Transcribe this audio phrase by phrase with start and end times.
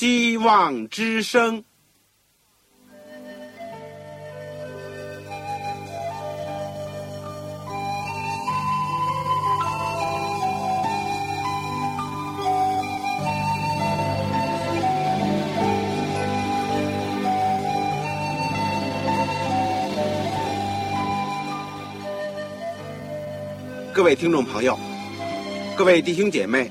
[0.00, 1.64] 希望之声。
[23.92, 24.78] 各位听众朋友，
[25.76, 26.70] 各位弟兄姐妹，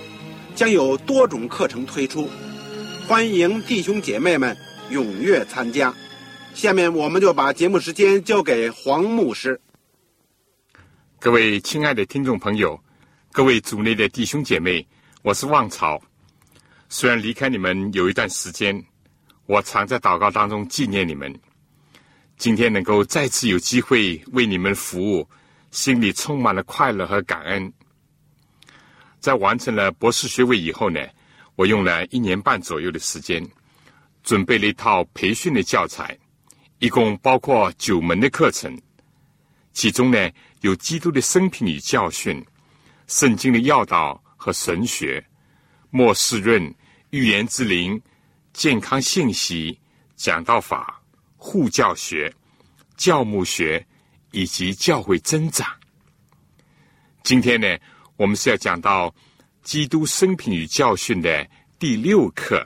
[0.55, 2.29] 将有多种课程推出，
[3.07, 4.55] 欢迎弟兄姐妹们
[4.91, 5.93] 踊跃参加。
[6.53, 9.59] 下面我们就把节目时间交给黄牧师。
[11.19, 12.79] 各位亲爱的听众朋友，
[13.31, 14.85] 各位组内的弟兄姐妹，
[15.21, 16.01] 我是旺朝。
[16.89, 18.83] 虽然离开你们有一段时间，
[19.45, 21.33] 我常在祷告当中纪念你们。
[22.37, 25.27] 今天能够再次有机会为你们服务。
[25.71, 27.71] 心里充满了快乐和感恩。
[29.21, 30.99] 在完成了博士学位以后呢，
[31.55, 33.41] 我用了一年半左右的时间，
[34.23, 36.17] 准备了一套培训的教材，
[36.79, 38.77] 一共包括九门的课程。
[39.71, 42.45] 其中呢，有基督的生平与教训、
[43.07, 45.25] 圣经的要道和神学、
[45.89, 46.75] 末世论、
[47.11, 48.01] 预言之灵、
[48.51, 49.79] 健康信息、
[50.17, 51.01] 讲道法、
[51.37, 52.33] 护教学、
[52.97, 53.85] 教牧学。
[54.33, 55.67] 以及教会增长。
[57.21, 57.67] 今天呢，
[58.21, 59.11] 我们是要讲到
[59.63, 62.63] 基督生平与教训的第六课，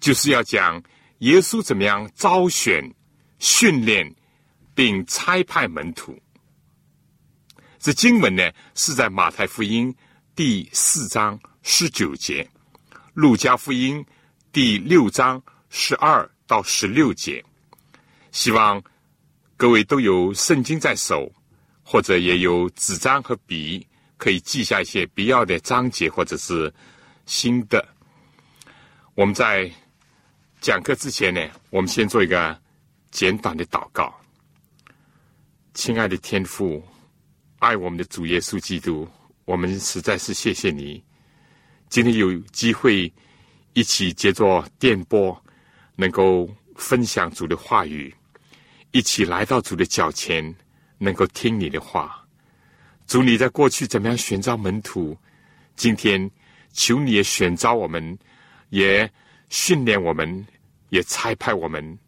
[0.00, 0.82] 就是要讲
[1.18, 2.90] 耶稣怎么样招选、
[3.38, 4.10] 训练
[4.74, 6.18] 并差派门徒。
[7.78, 9.94] 这经文呢是在马太福音
[10.34, 12.48] 第四章十九节，
[13.12, 14.02] 路加福音
[14.50, 17.44] 第六章十二到十六节。
[18.32, 18.82] 希望。
[19.56, 21.30] 各位都有圣经在手，
[21.84, 23.86] 或者也有纸张和笔，
[24.24, 26.72] 可以记下一些必要的章节或者是
[27.26, 27.86] 新的。
[29.14, 29.70] 我们在
[30.62, 32.58] 讲课之前呢，我们先做一个
[33.10, 34.18] 简短的祷告。
[35.74, 36.82] 亲爱的天父，
[37.58, 39.06] 爱我们的主耶稣基督，
[39.44, 41.04] 我们实在是谢谢你，
[41.90, 43.12] 今天有机会
[43.74, 45.38] 一起接着电波，
[45.96, 48.14] 能够分享主的话语。
[48.90, 50.56] 一起来到主的脚前，
[50.96, 52.23] 能够听你的话。
[53.06, 55.16] 主，你在过去怎么样选召门徒？
[55.76, 56.30] 今天
[56.72, 58.18] 求你也选召我们，
[58.70, 59.10] 也
[59.50, 60.46] 训练我们，
[60.88, 61.98] 也差派我们，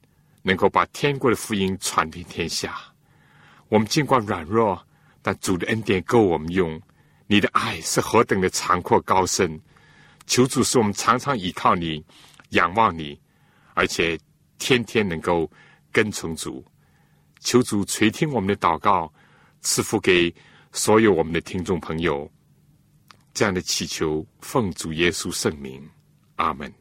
[0.43, 2.79] 能够把天国的福音传遍天下。
[3.69, 4.81] 我们尽管软弱，
[5.23, 6.81] 但主的恩典够我们用。
[7.27, 9.61] 你的爱是何等的长阔高深！
[10.27, 12.05] 求主使我们常常依靠你，
[12.51, 13.21] 仰望你，
[13.75, 14.19] 而且
[14.59, 15.51] 天天能够
[15.93, 16.65] 跟从主。
[17.41, 19.13] 求主垂听我们的祷告，
[19.61, 20.33] 赐福给
[20.73, 22.31] 所有我们的听众朋友。
[23.35, 25.87] 这样的祈求，奉主耶稣圣名，
[26.37, 26.73] 阿门。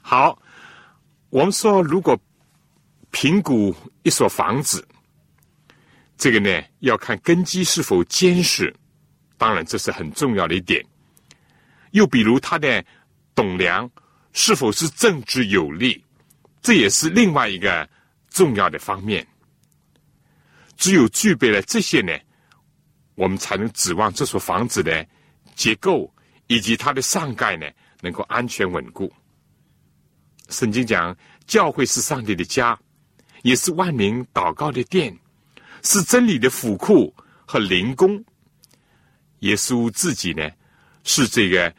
[0.00, 0.40] 好，
[1.28, 2.18] 我们说，如果
[3.10, 4.86] 评估一所房子，
[6.16, 8.74] 这个呢，要看根基是否坚实，
[9.38, 10.84] 当然这是很重要的一点。
[11.92, 12.84] 又比如它的
[13.34, 13.88] 栋梁
[14.32, 16.04] 是否是正直有力，
[16.60, 17.88] 这也是另外一个。
[18.32, 19.26] 重要的方面，
[20.80, 22.10] 只有具备了这些呢，
[23.14, 25.06] 我们才能指望这所房子的
[25.54, 26.10] 结构
[26.46, 27.66] 以及它的上盖呢，
[28.00, 29.12] 能够安全稳固。
[30.48, 31.14] 圣经讲，
[31.46, 32.76] 教会是上帝的家，
[33.42, 35.14] 也是万民祷告的殿，
[35.82, 37.14] 是真理的府库
[37.46, 38.24] 和灵宫。
[39.40, 40.50] 耶稣自己呢，
[41.04, 41.72] 是这个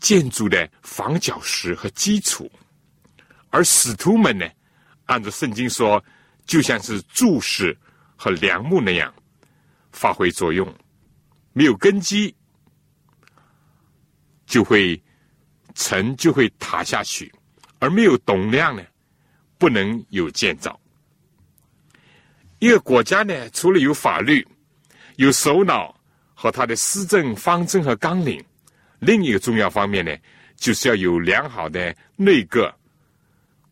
[0.00, 2.50] 建筑的房角石和基础，
[3.50, 4.44] 而使徒们呢？
[5.04, 6.04] 按照圣经说，
[6.44, 7.76] 就像是柱石
[8.16, 9.12] 和梁木那样
[9.92, 10.66] 发挥作用，
[11.52, 12.34] 没有根基
[14.46, 15.00] 就会
[15.74, 17.30] 沉，就会塌下去；
[17.78, 18.82] 而没有董量呢，
[19.58, 20.78] 不能有建造。
[22.58, 24.46] 一个国家呢，除了有法律、
[25.16, 25.94] 有首脑
[26.34, 28.42] 和他的施政方针和纲领，
[28.98, 30.16] 另一个重要方面呢，
[30.56, 32.74] 就是要有良好的内阁。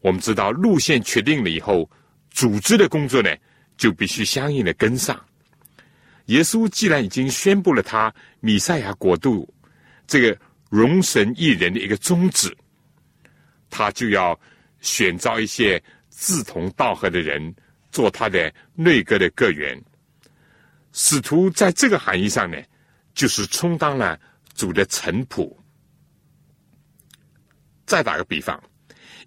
[0.01, 1.91] 我们知道路线确定了以后，
[2.31, 3.35] 组织的工作呢
[3.77, 5.23] 就必须相应的跟上。
[6.27, 9.53] 耶稣既然已经宣布了他弥赛亚国度
[10.07, 10.39] 这个
[10.71, 12.57] 容神一人的一个宗旨，
[13.69, 14.39] 他就要
[14.81, 17.55] 选召一些志同道合的人
[17.93, 19.79] 做他的内阁的阁员。
[20.93, 22.57] 使徒在这个含义上呢，
[23.15, 24.19] 就是充当了
[24.55, 25.55] 主的臣仆。
[27.85, 28.63] 再打个比方，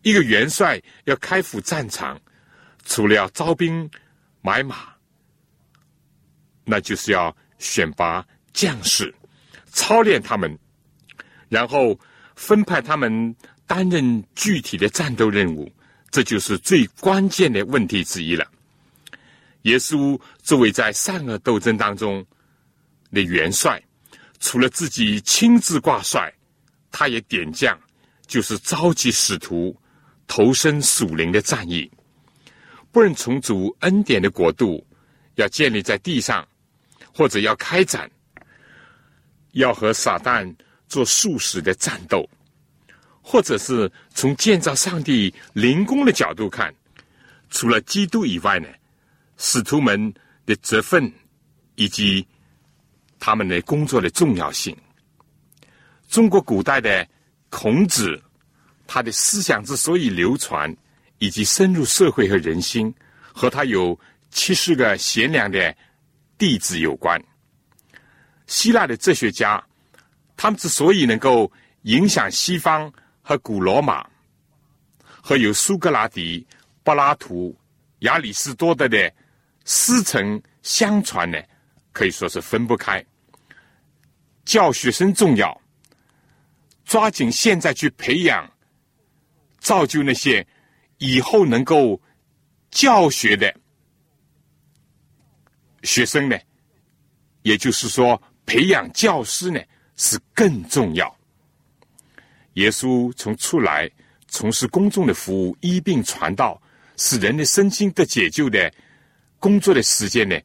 [0.02, 2.20] 一个元帅要开赴战场，
[2.86, 3.88] 除了要招兵
[4.42, 4.94] 买马，
[6.64, 9.14] 那就是要选拔将士，
[9.72, 10.58] 操练他们，
[11.50, 12.00] 然后
[12.36, 13.36] 分派他们
[13.66, 15.72] 担任具体的战斗任务，
[16.12, 18.46] 这就是最关键的问题之一了。
[19.64, 22.26] 耶稣作为在善恶斗争当中
[23.12, 23.82] 的元帅，
[24.40, 26.34] 除了自己亲自挂帅，
[26.92, 27.78] 他也点将。
[28.28, 29.74] 就是召集使徒
[30.28, 31.90] 投身属灵的战役，
[32.98, 34.84] 不论从主恩典的国度
[35.36, 36.44] 要建立在地上，
[37.14, 38.10] 或者要开展，
[39.52, 40.52] 要和撒旦
[40.88, 42.28] 做数十的战斗，
[43.22, 46.74] 或者是从建造上帝灵宫的角度看，
[47.52, 48.68] 除了基督以外呢，
[49.38, 50.12] 使徒们
[50.48, 51.14] 的责份
[51.76, 52.28] 以及
[53.20, 54.76] 他们的工作的重要性，
[56.10, 57.08] 中国古代的。
[57.50, 58.20] 孔子
[58.88, 60.76] 他的思想之所以流传，
[61.20, 62.94] 以及深入社会和人心，
[63.34, 64.00] 和他有
[64.30, 65.76] 七十个贤良的
[66.38, 67.22] 弟子有关。
[68.46, 69.64] 希腊的哲学家，
[70.36, 71.52] 他们之所以能够
[71.84, 72.92] 影响西方
[73.22, 74.08] 和古罗马，
[75.04, 76.46] 和有苏格拉底、
[76.84, 77.58] 柏拉图、
[78.00, 79.12] 亚里士多德的
[79.66, 81.38] 师承相传呢，
[81.92, 83.04] 可以说是分不开。
[84.46, 85.62] 教学生重要。
[86.86, 88.50] 抓紧现在去培养、
[89.60, 90.48] 造就那些
[90.98, 92.02] 以后能够
[92.72, 93.54] 教学的
[95.84, 96.38] 学生呢？
[97.44, 99.60] 也就是说，培养教师呢
[99.96, 101.16] 是更重要。
[102.54, 103.90] 耶稣从出来
[104.28, 106.62] 从事公众的服务、医病传道，
[106.98, 108.74] 使人的身心得解救的
[109.40, 110.38] 工作的时间呢，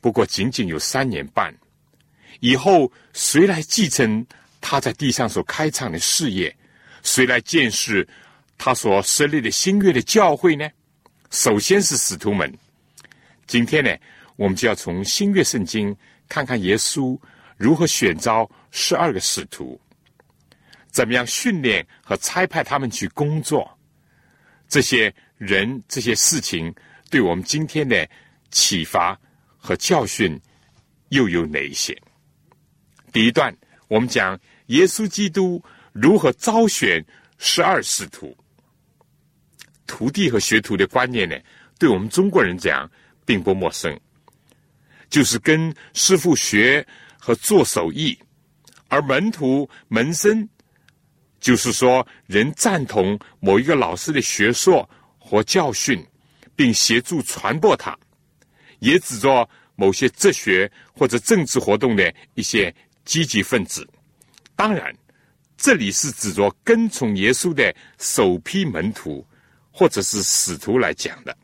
[0.00, 1.54] 不过仅仅有三年半。
[2.40, 4.26] 以后谁来继承？
[4.60, 6.54] 他在地上所开创的事业，
[7.04, 8.06] 谁来见识
[8.58, 10.68] 他所设立的新月的教会呢？
[11.30, 12.52] 首先是使徒们。
[13.46, 13.96] 今天呢，
[14.36, 15.96] 我们就要从新月圣经
[16.28, 17.18] 看看耶稣
[17.56, 19.80] 如何选召十二个使徒，
[20.90, 23.70] 怎么样训练和差派他们去工作。
[24.68, 26.74] 这些人、这些事情，
[27.08, 28.06] 对我们今天的
[28.50, 29.18] 启发
[29.56, 30.38] 和教训
[31.08, 31.96] 又有哪一些？
[33.12, 33.56] 第一段。
[33.86, 35.64] 我们讲耶稣基督
[35.94, 37.02] 如何招选
[37.38, 38.36] 十二使徒，
[39.88, 41.36] 徒弟和学徒的观念呢？
[41.80, 42.88] 对我们中国人讲
[43.26, 43.98] 并不陌生，
[45.10, 46.86] 就是跟师傅学
[47.18, 48.16] 和做手艺，
[48.86, 50.48] 而门徒门生，
[51.40, 54.88] 就是说人赞同某一个老师的学说
[55.18, 56.06] 和教训，
[56.54, 57.98] 并协助传播它，
[58.78, 62.72] 也指着某些哲学或者政治活动的一些。
[63.08, 63.88] 积极分子，
[64.54, 64.94] 当然，
[65.56, 69.26] 这里是指着跟从耶稣的首批门徒，
[69.78, 71.36] 或者是使徒来讲的。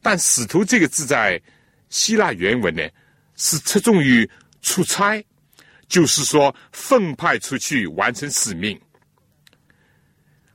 [0.00, 1.38] 但“使徒”这个字在
[1.90, 2.88] 希腊原文呢，
[3.36, 4.26] 是侧重于
[4.62, 5.22] 出差，
[5.88, 8.80] 就是说奉派出去完成使命，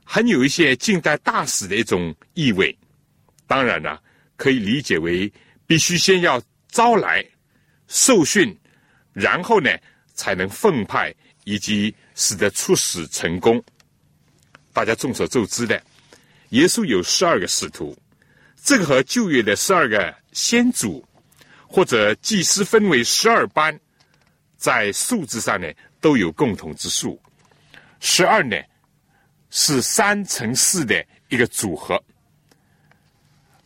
[0.02, 2.76] 很有一些近代大使的一种意味。
[3.46, 4.02] 当然了，
[4.36, 5.32] 可以理解为
[5.64, 7.24] 必须先要招来
[7.86, 8.52] 受训。
[9.12, 9.70] 然后呢，
[10.14, 11.14] 才能奉派
[11.44, 13.62] 以及使得出使成功。
[14.74, 15.80] 大家众所周知的，
[16.50, 17.96] 耶稣有十二个使徒，
[18.60, 21.02] 这个和旧约的十二个先祖
[21.66, 23.78] 或者祭司分为十二班，
[24.56, 25.66] 在数字上呢
[26.00, 27.18] 都有共同之处。
[28.00, 28.56] 十二呢
[29.48, 32.02] 是三乘四的一个组合。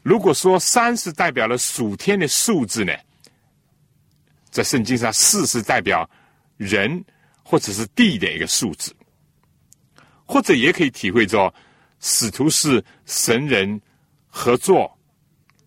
[0.03, 2.93] 如果说三是代表了属天的数字呢？
[4.51, 6.09] 在圣经上，四是代表
[6.57, 7.05] 人
[7.43, 8.95] 或者是地的一个数字，
[10.29, 11.53] 或者也可以体会着
[12.01, 13.81] 使徒是神人
[14.27, 14.97] 合作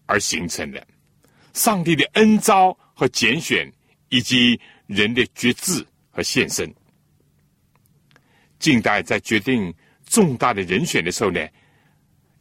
[0.06, 0.88] 而形成的，
[1.54, 3.70] 上帝的恩招和拣选，
[4.10, 6.72] 以及人的决志和献身。
[8.60, 9.74] 近代在决定
[10.06, 11.46] 重大的人选的时候呢，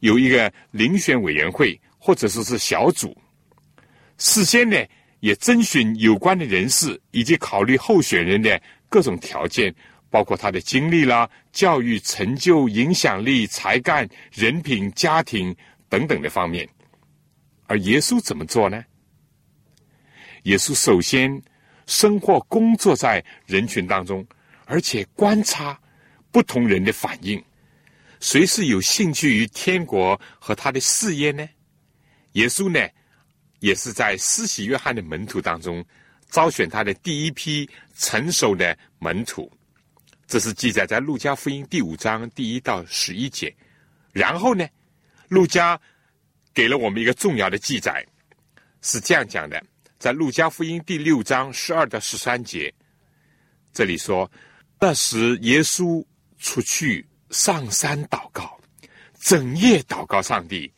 [0.01, 3.17] 有一个遴选委员会或者说是小组，
[4.17, 4.77] 事先呢。
[5.21, 8.59] 也征询有关的人士，以及考虑候选人的
[8.89, 9.71] 各种条件，
[10.11, 15.55] 包括他的经历啦、教育成就、影响力、才干、人品、家庭
[15.89, 16.69] 等等的方面。
[17.65, 18.83] 而耶稣怎么做呢？
[20.43, 21.41] 耶稣首先
[21.87, 24.25] 生活工作在人群当中，
[24.65, 25.79] 而且观察
[26.31, 27.41] 不同人的反应。
[28.19, 31.47] 谁是有兴趣于天国和他的事业呢？
[32.33, 32.87] 耶稣呢，
[33.59, 35.83] 也是在施洗约翰的门徒当中
[36.29, 39.51] 招选他的第一批成熟的门徒。
[40.31, 43.53] 这是记载在路加福音第五章第一到十一节。
[44.13, 44.65] 然后呢，
[45.27, 45.77] 路加
[46.53, 48.01] 给了我们一个重要的记载，
[48.81, 49.61] 是这样讲的：
[49.99, 52.73] 在路加福音第六章十二到十三节，
[53.73, 54.31] 这里说，
[54.79, 56.01] 那时耶稣
[56.39, 58.57] 出去上山祷告，
[59.19, 60.71] 整夜祷告上帝，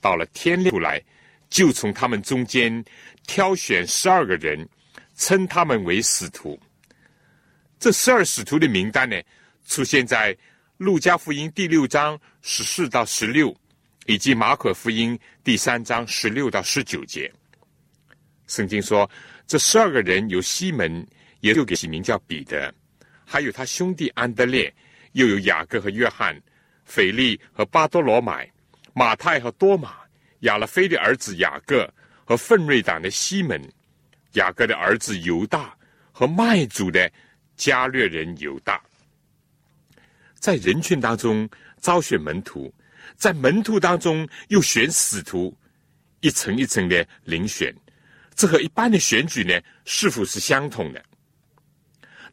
[0.00, 1.02] 到了天亮出来，
[1.48, 2.84] 就从他们中间
[3.26, 4.68] 挑选十二个人，
[5.16, 6.56] 称他们为使徒。
[7.80, 9.16] 这十二使徒的名单呢，
[9.66, 10.36] 出现在
[10.76, 13.56] 路加福音第六章十四到十六，
[14.04, 17.32] 以及马可福音第三章十六到十九节。
[18.46, 19.10] 圣经说，
[19.46, 21.06] 这十二个人有西门，
[21.40, 22.70] 也就给起名叫彼得，
[23.24, 24.70] 还有他兄弟安德烈，
[25.12, 26.38] 又有雅各和约翰，
[26.84, 28.46] 腓力和巴多罗买，
[28.92, 29.96] 马太和多马，
[30.40, 31.90] 亚勒菲的儿子雅各
[32.26, 33.58] 和奋锐党的西门，
[34.32, 35.74] 雅各的儿子犹大
[36.12, 37.10] 和麦族的。
[37.60, 38.80] 加略人犹大，
[40.38, 41.46] 在人群当中
[41.78, 42.72] 招选门徒，
[43.18, 45.54] 在门徒当中又选使徒，
[46.20, 47.70] 一层一层的遴选，
[48.34, 51.04] 这和一般的选举呢，是否是相同的？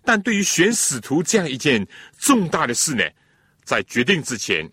[0.06, 1.86] 但对于选使徒这样一件
[2.18, 3.04] 重大的事呢，
[3.66, 4.66] 在决定之前，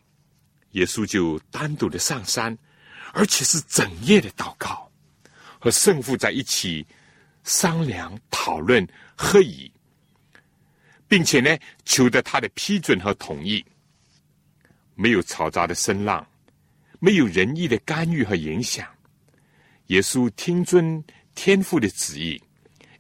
[0.70, 2.56] 耶稣就单独的上山，
[3.12, 4.88] 而且是整夜的祷告，
[5.58, 6.87] 和圣父在一起
[7.42, 9.68] 商量、讨论、合议。
[11.14, 13.64] 并且呢，求得他的批准和同意。
[14.97, 16.26] 没有嘈杂的声浪，
[16.99, 18.85] 没有人意的干预和影响。
[19.87, 21.00] 耶稣听遵
[21.37, 22.42] 天父的旨意，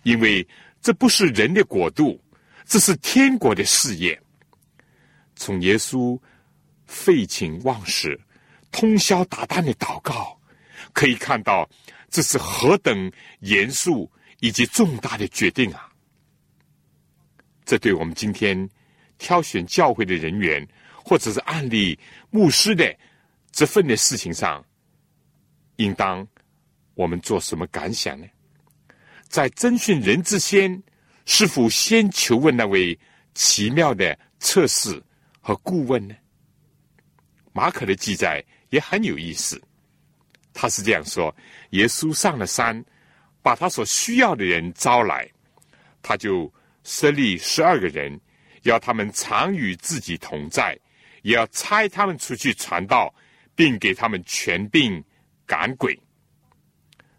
[0.04, 0.46] 因为
[0.80, 2.22] 这不是人的国度，
[2.64, 4.16] 这是天国的事业。
[5.34, 6.16] 从耶稣
[6.86, 8.16] 废寝忘食、
[8.70, 10.40] 通宵达旦的祷告，
[10.92, 11.68] 可以看到
[12.10, 15.90] 这是何等严肃以及重大的决定啊！
[17.64, 18.68] 这对我们今天
[19.16, 20.66] 挑选教会的人员，
[21.02, 21.98] 或者是案例
[22.30, 22.94] 牧师的
[23.50, 24.62] 这份的事情上，
[25.76, 26.26] 应当
[26.94, 28.26] 我们做什么感想呢？
[29.28, 30.82] 在征询人之先，
[31.24, 32.98] 是否先求问那位
[33.32, 35.02] 奇妙的测试
[35.40, 36.14] 和顾问呢？
[37.52, 39.58] 马可的记载也很有意思，
[40.52, 41.34] 他是这样说：
[41.70, 42.84] 耶稣上了山，
[43.40, 45.26] 把他所需要的人招来，
[46.02, 46.52] 他就。
[46.84, 48.20] 设立十二个人，
[48.62, 50.78] 要他们常与自己同在，
[51.22, 53.12] 也要差他们出去传道，
[53.54, 55.02] 并给他们权柄
[55.46, 55.98] 赶鬼。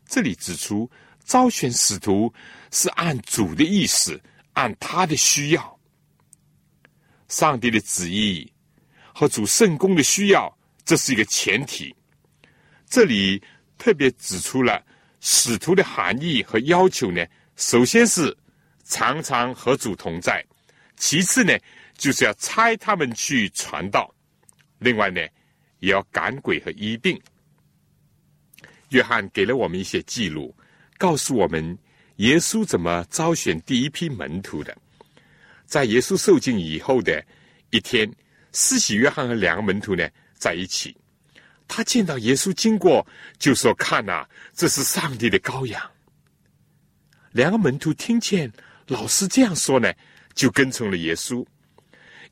[0.08, 0.90] 这里指出，
[1.24, 2.32] 招选使徒
[2.72, 4.22] 是按主的意思，
[4.54, 5.80] 按他的需要，
[7.28, 8.54] 上帝的旨意
[9.14, 10.56] 和主圣公的需要，
[10.86, 11.94] 这是一个前提。
[12.88, 13.42] 这里
[13.80, 14.86] 特别指出了
[15.22, 18.38] 使徒的含义和要求呢，首先是。
[18.86, 20.46] 常常和主同在，
[20.96, 21.58] 其次呢，
[21.98, 24.08] 就是要差他们去传道；
[24.78, 25.20] 另外呢，
[25.80, 27.20] 也要赶鬼和医病。
[28.90, 30.56] 约翰给了我们一些记录，
[31.00, 31.78] 告诉我们
[32.18, 34.78] 耶稣怎么招选第一批门徒的。
[35.66, 37.26] 在耶稣受尽以后的
[37.72, 38.10] 一天，
[38.54, 40.96] 施洗约翰和两个门徒呢在一起，
[41.68, 43.06] 他见到耶稣经过，
[43.40, 44.24] 就说：“看呐，
[44.54, 45.82] 这是上帝的羔羊。”
[47.34, 48.54] 两个门徒听见。
[48.88, 49.92] 老师这样说呢，
[50.34, 51.46] 就跟从了耶稣，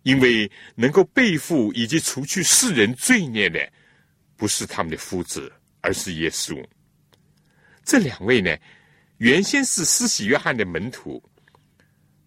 [0.04, 3.72] 因为能够背负以及除去世人罪孽的，
[4.36, 6.64] 不是他们的夫子，而是耶稣。
[7.84, 8.56] 这两位呢，
[9.18, 11.22] 原先是施洗约翰的门徒，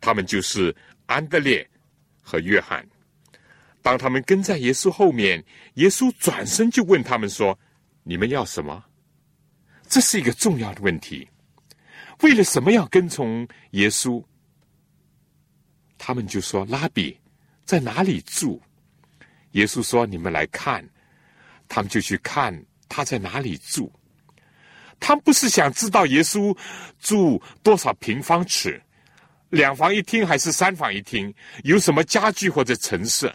[0.00, 0.74] 他们就是
[1.06, 1.66] 安德烈
[2.20, 2.86] 和约翰。
[3.80, 7.56] 当他们跟在耶稣后面，耶稣转身就问他们说
[8.02, 8.84] ：“你们要什么？”
[9.88, 11.28] 这是一个重要的问题。
[12.22, 14.22] 为了什么要跟从耶稣？
[15.98, 17.18] 他们就说：“拉比
[17.64, 18.60] 在哪里住？”
[19.52, 20.86] 耶稣说：“你们来看。”
[21.68, 23.92] 他们就去看他在哪里住。
[25.00, 26.56] 他们不是想知道耶稣
[27.00, 28.80] 住多少平方尺，
[29.50, 33.34] 两房一厅还是三房一厅，有什么家具或者陈设。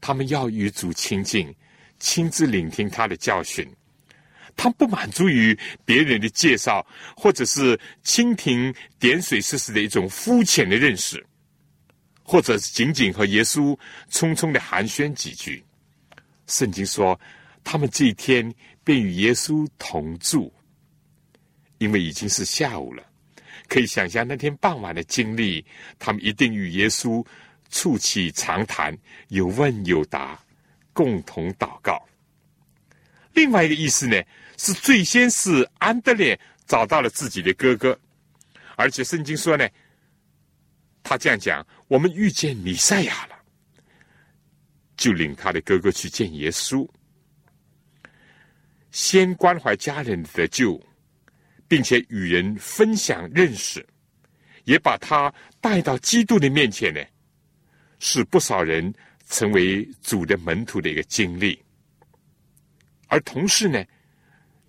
[0.00, 1.54] 他们要与主亲近，
[2.00, 3.72] 亲自聆听他的教训。
[4.56, 11.24] 他不满足于别人的介绍，或者是蜻蜓点水式式的一种肤浅的认识，
[12.22, 13.76] 或者是仅仅和耶稣
[14.10, 15.64] 匆匆的寒暄几句。
[16.46, 17.18] 圣经说，
[17.64, 18.52] 他们这一天
[18.84, 20.52] 便与耶稣同住，
[21.78, 23.02] 因为已经是下午了。
[23.68, 25.64] 可以想象那天傍晚的经历，
[25.98, 27.24] 他们一定与耶稣
[27.70, 28.96] 促膝长谈，
[29.28, 30.38] 有问有答，
[30.92, 32.00] 共同祷告。
[33.32, 34.20] 另外一个意思呢，
[34.56, 37.98] 是最先是安德烈找到了自己的哥哥，
[38.76, 39.68] 而且圣经说呢，
[41.02, 43.36] 他这样讲：我们遇见弥赛亚了，
[44.96, 46.88] 就领他的哥哥去见耶稣，
[48.90, 50.82] 先关怀家人的救。
[51.68, 53.82] 并且与人分享认识，
[54.64, 57.00] 也把他带到基督的面前呢，
[57.98, 58.92] 是不少人
[59.26, 61.58] 成为主的门徒的一个经历。
[63.06, 63.82] 而同时呢，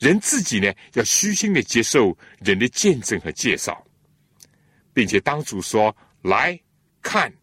[0.04, 3.82] 人自己呢要虚心的接受人的见证和介绍，
[4.94, 6.60] 并且当主说来
[7.02, 7.34] 看，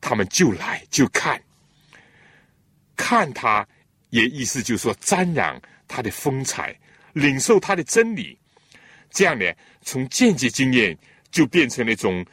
[0.00, 1.40] 他们就来就看，
[2.96, 3.64] 看他
[4.10, 6.76] 也意思就是说沾染他的风采，
[7.12, 8.36] 领受他的真理。
[9.10, 9.44] 这样呢，
[9.82, 10.98] 从间接经验
[11.30, 12.26] 就变成了一种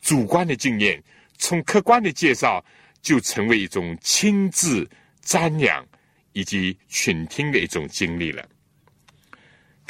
[0.00, 1.00] 主观的经验，
[1.38, 2.64] 从客观的介绍
[3.00, 4.90] 就成为一种亲自
[5.24, 5.86] 瞻仰
[6.32, 8.44] 以及倾听的一种经历了。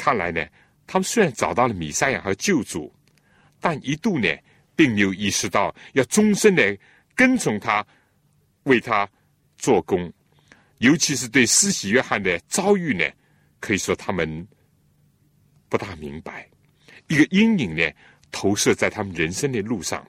[0.02, 0.44] 看来呢，
[0.84, 2.92] 他们虽然找到了米赛亚和救主，
[3.60, 4.28] 但一度呢，
[4.74, 6.76] 并没有意识到要终身的
[7.14, 7.86] 跟从他，
[8.64, 9.08] 为他
[9.58, 10.12] 做工。
[10.78, 13.08] 尤其是对施洗约翰的遭遇呢，
[13.60, 14.44] 可以说他们。
[15.68, 16.50] 不大明白，
[17.06, 17.88] 一个阴影呢
[18.32, 20.04] 投射在他们人生的路上。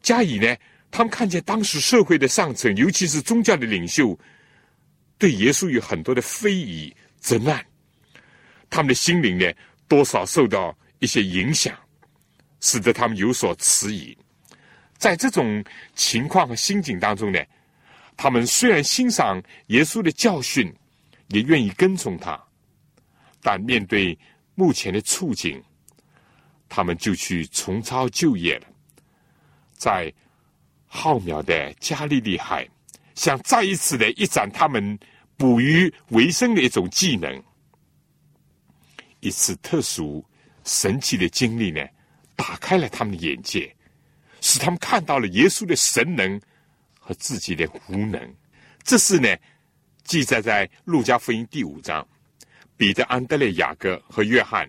[0.00, 0.56] 加以呢，
[0.90, 4.18] 他们看见当时社会的上层，尤其是宗教的领袖，
[5.18, 7.62] 对耶稣有很多的非议、责难，
[8.72, 9.44] 他们的心灵呢
[9.86, 11.78] 多少受到一些影响，
[12.60, 14.16] 使得他们有所迟疑。
[14.96, 15.62] 在这种
[15.94, 17.38] 情况和心境当中呢，
[18.16, 20.74] 他们虽然欣赏耶稣的教训，
[21.28, 22.42] 也愿意跟从他，
[23.42, 24.18] 但面对。
[24.54, 25.60] 目前的处境，
[26.68, 28.66] 他们就去重操旧业了，
[29.72, 30.12] 在
[30.86, 32.68] 浩渺的加利利海，
[33.14, 34.98] 想再一次的一展他们
[35.38, 37.42] 捕鱼为生的一种技能。
[39.22, 40.22] 一次特殊
[40.64, 41.80] 神奇的经历呢，
[42.34, 43.72] 打开了他们的眼界，
[44.40, 46.40] 使他们看到了耶稣的神能
[46.98, 48.20] 和自己的无能。
[48.82, 49.28] 这是呢，
[50.02, 52.06] 记载在路加福音第五章。
[52.76, 54.68] 彼得、安德烈、雅各和约翰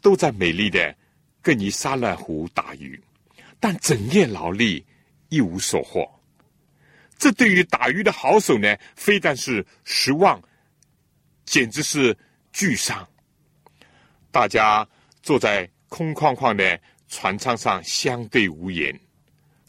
[0.00, 0.94] 都在美丽的
[1.42, 3.00] 更尼沙勒湖打鱼，
[3.58, 4.86] 但整夜劳力
[5.30, 6.08] 一无所获。
[7.18, 10.40] 这对于打鱼的好手呢，非但是失望，
[11.44, 12.16] 简直是
[12.52, 13.04] 巨伤。
[14.34, 14.84] 大家
[15.22, 18.92] 坐在空旷旷的船舱上，相对无言，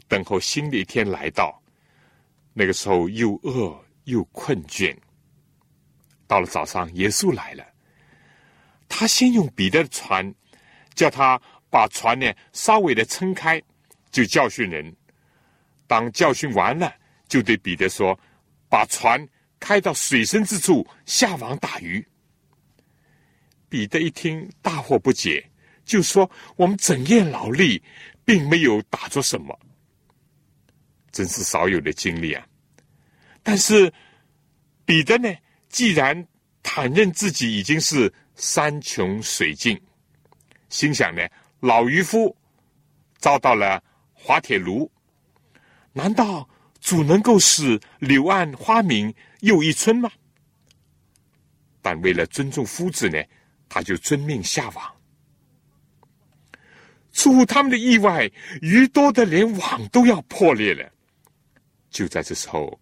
[0.08, 1.62] 等候新的一天来到。
[2.52, 4.92] 那个时候又饿又困倦。
[6.26, 7.64] 到了早上，耶稣来了。
[8.88, 10.34] 他先用彼得的船，
[10.96, 13.62] 叫他把船呢稍微的撑开，
[14.10, 14.92] 就教训人。
[15.86, 16.92] 当教训完了，
[17.28, 18.18] 就对彼得说
[18.68, 19.24] ：“把船
[19.60, 22.04] 开到水深之处，下网打鱼。”
[23.76, 25.50] 彼得一听，大惑不解，
[25.84, 27.82] 就说：“我们整夜劳力，
[28.24, 29.54] 并没有打着什么，
[31.12, 32.46] 真是少有的经历啊！”
[33.44, 33.92] 但是
[34.86, 35.28] 彼得呢？
[35.68, 36.26] 既然
[36.62, 39.78] 坦认自己已经是山穷水尽，
[40.70, 41.20] 心想呢，
[41.60, 42.34] 老渔夫
[43.18, 43.84] 遭到了
[44.14, 44.90] 滑铁卢，
[45.92, 46.48] 难道
[46.80, 50.10] 主能够使柳暗花明又一村吗？
[51.82, 53.22] 但为了尊重夫子呢，
[53.68, 54.96] 他就遵命下网。
[57.12, 60.92] 出乎他们的意外，鱼多的连网都要破裂了。
[61.90, 62.80] 就在这时候，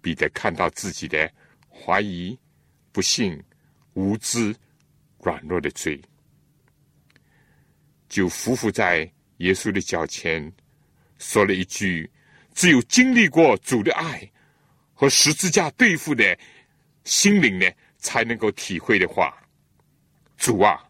[0.00, 1.30] 彼得看到自己的。
[1.80, 2.36] 怀疑、
[2.90, 3.40] 不幸、
[3.94, 4.52] 无知、
[5.20, 5.98] 软弱的罪，
[8.08, 10.52] 就伏伏在耶稣的脚前，
[11.18, 12.10] 说了一句
[12.52, 14.28] ：“只有经历过主的爱
[14.92, 16.36] 和十字架对付的
[17.04, 19.32] 心灵呢，才能够体会的话。”
[20.38, 20.88] 主啊，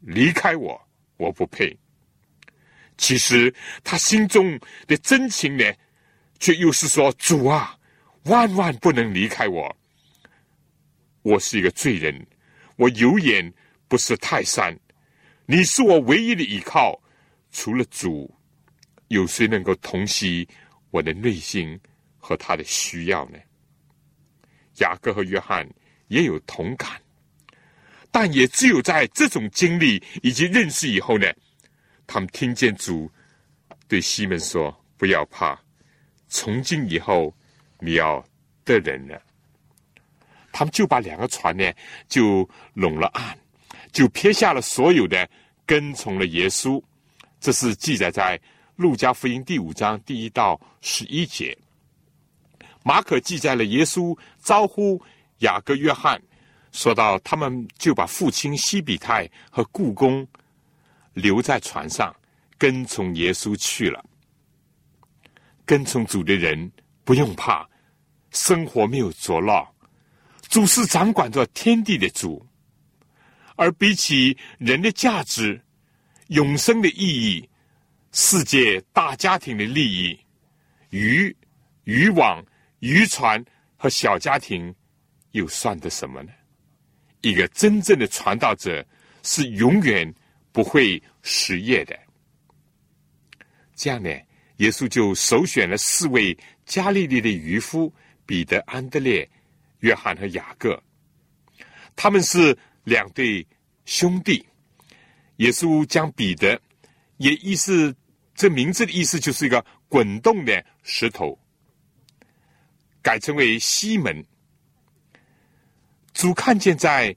[0.00, 0.80] 离开我，
[1.18, 1.76] 我不配。
[2.96, 5.64] 其实他心中的真情呢，
[6.38, 7.78] 却又是说：“主啊，
[8.24, 9.76] 万万不能离开我。”
[11.22, 12.26] 我是一个罪人，
[12.76, 13.52] 我有眼
[13.88, 14.78] 不识泰山，
[15.44, 16.98] 你是我唯一的依靠，
[17.50, 18.32] 除了主，
[19.08, 20.48] 有谁能够同悉
[20.90, 21.78] 我的内心
[22.16, 23.38] 和他的需要呢？
[24.76, 25.68] 雅各和约翰
[26.06, 27.00] 也有同感，
[28.18, 31.30] 但也只有在这种经历以及认识以后呢，
[32.06, 33.12] 他们听见主
[33.86, 35.54] 对西门说：“不要怕，
[36.26, 37.30] 从今以后
[37.78, 38.26] 你要
[38.64, 39.20] 得人了。”
[40.50, 41.70] 他们就把两个船呢，
[42.08, 43.36] 就拢了岸，
[43.92, 45.28] 就撇下了所有的，
[45.66, 46.82] 跟从了耶稣。
[47.38, 48.40] 这是记载在
[48.76, 51.54] 路加福音第五章第一到十一节。
[52.82, 54.98] 马可记载了耶稣招呼
[55.40, 56.18] 雅各、约翰，
[56.76, 60.28] 说到他们就把父亲西比泰和故宫
[61.14, 62.14] 留在船上，
[62.58, 64.04] 跟从耶稣去了。
[65.64, 66.70] 跟从主的人
[67.02, 67.66] 不用怕，
[68.30, 69.66] 生活没有着落，
[70.50, 72.46] 主是掌管着天地的主，
[73.56, 75.58] 而比起人的价值、
[76.26, 77.48] 永生的意义、
[78.12, 80.20] 世界大家庭的利益、
[80.90, 81.34] 渔
[81.84, 82.44] 渔网、
[82.80, 83.42] 渔船
[83.78, 84.74] 和小家庭，
[85.30, 86.30] 又算得什么呢？
[87.26, 88.86] 一个真正的传道者
[89.24, 90.14] 是永远
[90.52, 91.98] 不会失业的。
[93.74, 94.08] 这样呢？
[94.58, 97.92] 耶稣就首选了四位加利利的渔夫：
[98.24, 99.28] 彼得、安德烈、
[99.80, 100.80] 约翰和雅各。
[101.96, 103.44] 他们是两对
[103.86, 104.46] 兄弟。
[105.38, 106.58] 耶稣将彼得，
[107.16, 107.94] 也意思
[108.34, 111.38] 这名字的意思就是一个滚动的石头，
[113.02, 114.24] 改称为西门。
[116.16, 117.14] 主看见在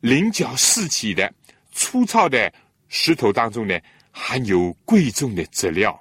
[0.00, 1.30] 棱角四起的
[1.70, 2.50] 粗糙的
[2.88, 3.78] 石头当中呢，
[4.10, 5.94] 含有贵重的质料。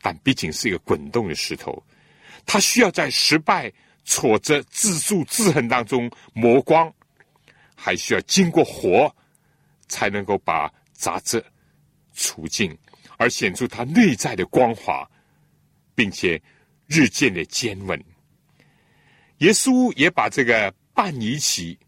[0.00, 1.84] 但毕竟是一个滚动的石头，
[2.46, 3.70] 它需要在失败、
[4.06, 6.90] 挫折、自助、自恨当中磨光，
[7.74, 9.14] 还需要经过火，
[9.86, 11.44] 才能够把杂质
[12.14, 12.74] 除尽，
[13.18, 15.06] 而显出它内在的光滑，
[15.94, 16.40] 并且
[16.86, 18.02] 日渐的坚稳。
[19.40, 21.78] 耶稣也把这个半尼奇，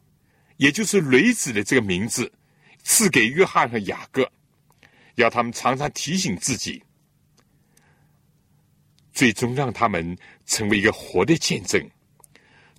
[0.59, 2.31] 也就是雷子的这个名字，
[2.83, 4.31] 赐给约翰和雅各，
[5.15, 6.83] 要他们常常提醒自己。
[9.13, 11.91] 最终让他们成为一个活的见证。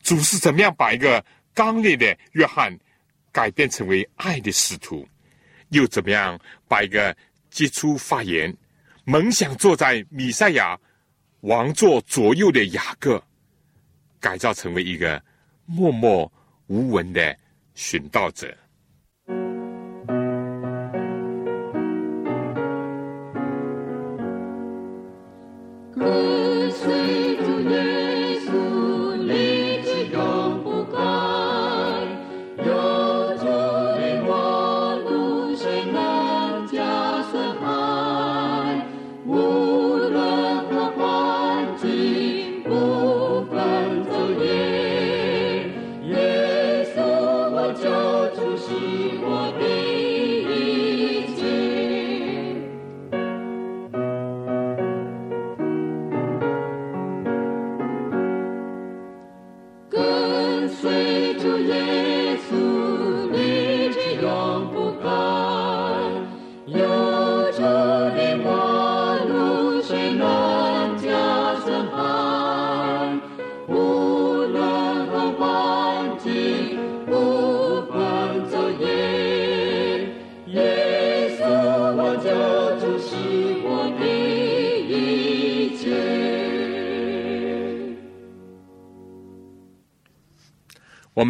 [0.01, 2.75] 主是怎么样把一个刚烈的约翰
[3.31, 5.07] 改变成为爱的使徒，
[5.69, 7.15] 又怎么样把一个
[7.51, 8.53] 杰出发言、
[9.05, 10.77] 梦想坐在米赛亚
[11.41, 13.23] 王座左右的雅各，
[14.23, 15.21] 改造成为一个
[15.65, 16.31] 默默
[16.67, 17.38] 无闻的
[17.75, 18.57] 寻道者。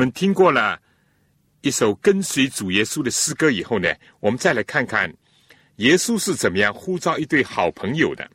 [0.04, 0.80] 们听过了
[1.62, 3.90] 一首跟随主耶稣的诗歌以后呢，
[4.20, 5.12] 我们再来看看
[5.78, 8.30] 耶稣是怎么样呼召一对好朋友的。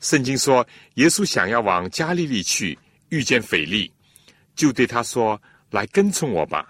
[0.00, 3.90] 圣经说，耶稣想要往加利利去，遇见腓力，
[4.54, 5.40] 就对他说
[5.70, 6.68] ：“来跟从我吧。”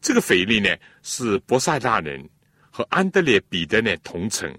[0.00, 2.24] 这个腓力呢，是伯赛大人
[2.70, 4.56] 和安德烈、彼得呢同城。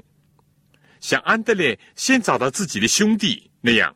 [1.00, 3.96] 像安德烈先找到自己的兄弟那样，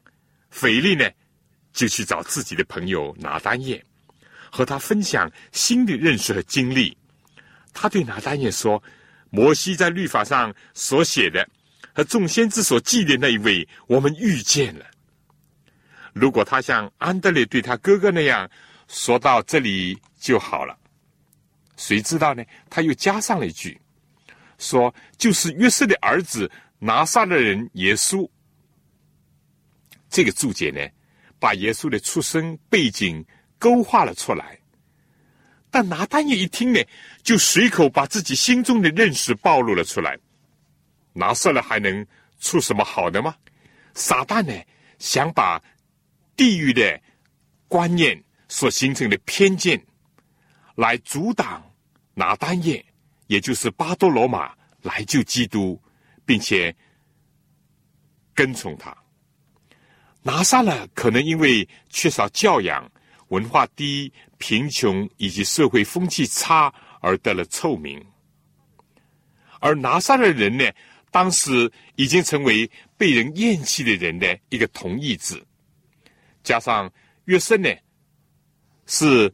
[0.50, 1.10] 腓力呢
[1.74, 3.84] 就去找自己的朋友拿单叶。
[4.52, 6.98] 和他分享新的认识和经历，
[7.74, 8.82] 他对拿单也说
[9.30, 11.48] ：“摩西在律法上所写的
[11.94, 14.86] 和众先知所记的那一位，我们遇见了。
[16.14, 18.50] 如果他像安德烈对他哥哥那样
[18.88, 20.76] 说到这里就好了。
[21.76, 22.44] 谁知道呢？
[22.70, 23.80] 他又加上了一句，
[24.58, 28.28] 说就是约瑟的儿子拿撒勒人耶稣。
[30.10, 30.80] 这个注解呢，
[31.38, 33.24] 把耶稣的出生背景。”
[33.60, 34.60] 勾画了出来，
[35.70, 36.80] 但拿单也一听呢，
[37.24, 40.18] 就随口把自己心中的认识暴露了出来。
[41.14, 42.06] 拿色了还能
[42.40, 43.36] 出什么好的吗？
[43.94, 44.54] 撒旦呢，
[45.00, 45.62] 想把
[46.36, 47.02] 地狱的
[47.68, 49.84] 观念所形成的偏见，
[50.76, 51.64] 来阻挡
[52.14, 52.86] 拿单叶，
[53.26, 55.82] 也就是巴多罗马来救基督，
[56.26, 56.76] 并且
[58.36, 58.96] 跟从他。
[60.22, 62.90] 拿撒勒可能因为缺少教养。
[63.30, 68.04] 文化低、贫穷以及社会风气差而得了臭名，
[69.60, 70.66] 而拿撒勒人呢，
[71.12, 75.46] 当时已经成为被人厌弃的人的一个同义字。
[76.44, 76.92] 加上
[77.26, 77.70] 约瑟呢，
[78.86, 79.34] 是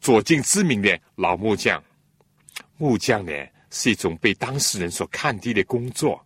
[0.00, 1.82] 左近知名的老木匠。
[2.78, 3.32] 木匠呢，
[3.70, 6.24] 是一种被当事人所看低的工作，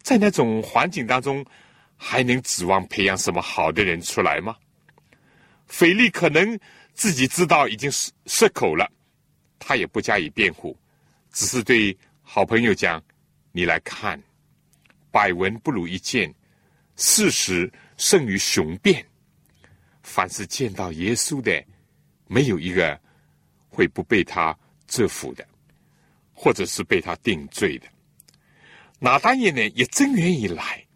[0.00, 1.44] 在那种环境当中，
[1.96, 4.56] 还能指望培养什么好的人出来吗？
[5.72, 6.60] 腓力可能
[6.92, 8.86] 自己知道已经失失口了，
[9.58, 10.78] 他也不加以辩护，
[11.32, 13.02] 只是对好朋友讲
[13.52, 14.22] ：“你来看，
[15.10, 16.32] 百闻不如一见，
[16.96, 19.02] 事实胜于雄辩。
[20.02, 21.64] 凡是见到耶稣的，
[22.26, 23.00] 没有一个
[23.70, 24.54] 会不被他
[24.86, 25.48] 折服的，
[26.34, 27.88] 或者是被他定罪的。”
[29.00, 30.86] 拿单叶呢，也真愿意来。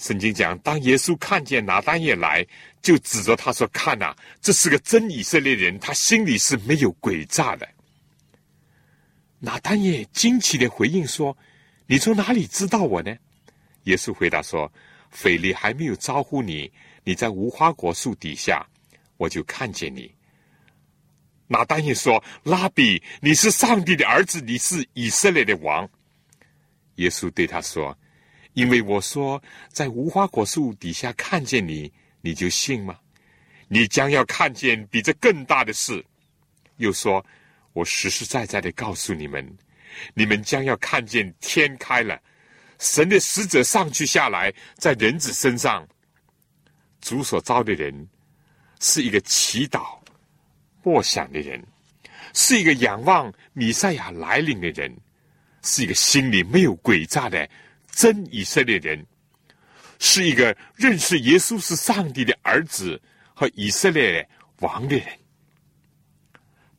[0.00, 2.44] 圣经讲，当耶稣看见拿单也来，
[2.80, 7.68] 就指着他说：“看呐，这是个真以色列人，他心里是没有诡诈的。”
[9.38, 11.36] 拿单也惊奇的回应说
[11.86, 13.14] ：“你从哪里知道我呢？”
[13.84, 14.72] 耶稣回答说
[15.12, 16.72] ：“腓力还没有招呼你，
[17.04, 18.66] 你在无花果树底下，
[19.18, 20.10] 我就看见你。”
[21.46, 25.86] 拿单叶说：“拉比，你是上帝的儿子，你是以色列的王。”
[26.96, 27.94] 耶稣对他说。
[28.54, 32.98] 因为我说在无花果树底下看见你，你就信吗？
[33.68, 36.04] 你将要看见比这更大的事。
[36.78, 37.24] 又说，
[37.72, 39.46] 我实实在在的告诉你们，
[40.14, 42.20] 你们将要看见天开了，
[42.78, 45.86] 神的使者上去下来，在人子身上。
[47.00, 48.08] 主所招的人，
[48.80, 49.98] 是一个祈祷、
[50.82, 51.62] 默想的人，
[52.34, 54.94] 是一个仰望弥赛亚来临的人，
[55.62, 57.48] 是一个心里没有诡诈的。
[57.92, 59.06] 真以色列人
[59.98, 63.00] 是一个认识耶稣是上帝的儿子
[63.34, 64.26] 和以色列
[64.60, 65.06] 王的人，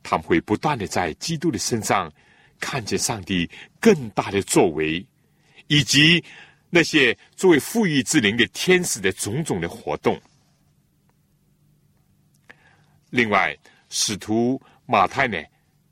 [0.02, 2.12] 他们会不断的在基督的身上
[2.58, 3.48] 看见上帝
[3.80, 5.04] 更大的作为，
[5.68, 6.22] 以及
[6.70, 10.20] 那些作为富裕之灵的天使的种种的活动。
[13.10, 13.56] 另外，
[13.88, 15.38] 使徒马太呢，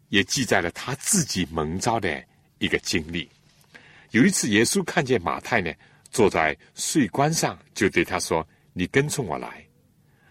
[0.08, 2.24] 也记载了他自己蒙召的
[2.58, 3.28] 一个经历。
[4.10, 5.72] 有一次，耶稣看见马太呢
[6.10, 9.64] 坐在税关上，就对他说：“你跟从我来。”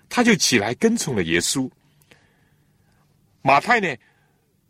[0.09, 1.69] 他就起来跟从了耶稣。
[3.41, 3.95] 马太呢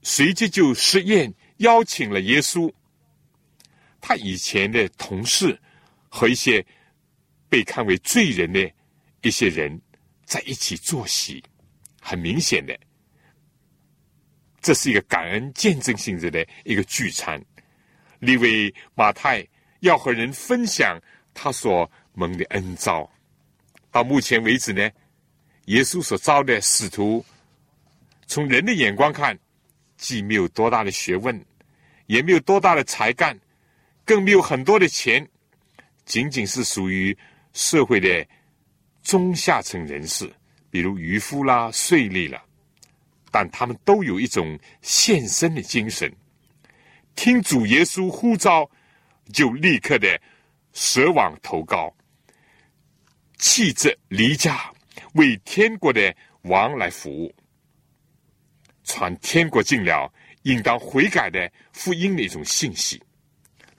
[0.03, 2.71] 随即就设宴邀请了耶稣。
[4.01, 5.59] 他以前的同事
[6.07, 6.65] 和一些
[7.49, 8.71] 被看为罪人的
[9.21, 9.81] 一些人
[10.25, 11.43] 在一起坐席，
[11.99, 12.77] 很明显的，
[14.61, 17.43] 这是一个感恩见证性质的一个聚餐。
[18.19, 19.45] 立位马太
[19.79, 20.99] 要和人分享
[21.33, 23.09] 他所蒙的恩招。
[23.91, 24.89] 到目前为止呢，
[25.65, 27.25] 耶稣所招的使徒，
[28.27, 29.37] 从人的眼光看，
[29.97, 31.43] 既没有多大的学问，
[32.05, 33.39] 也没有多大的才干，
[34.05, 35.27] 更没有很多的钱，
[36.05, 37.17] 仅仅是属于
[37.53, 38.27] 社会的
[39.01, 40.31] 中下层人士，
[40.69, 42.43] 比如渔夫啦、税吏啦。
[43.31, 46.11] 但他们都有一种献身的精神。
[47.19, 48.71] 听主耶稣呼召，
[49.33, 50.07] 就立刻的
[50.71, 51.93] 舍往投高，
[53.37, 54.71] 弃之离家，
[55.15, 57.35] 为天国的王来服务，
[58.85, 60.09] 传天国进了，
[60.43, 63.03] 应当悔改的福音的一种信息。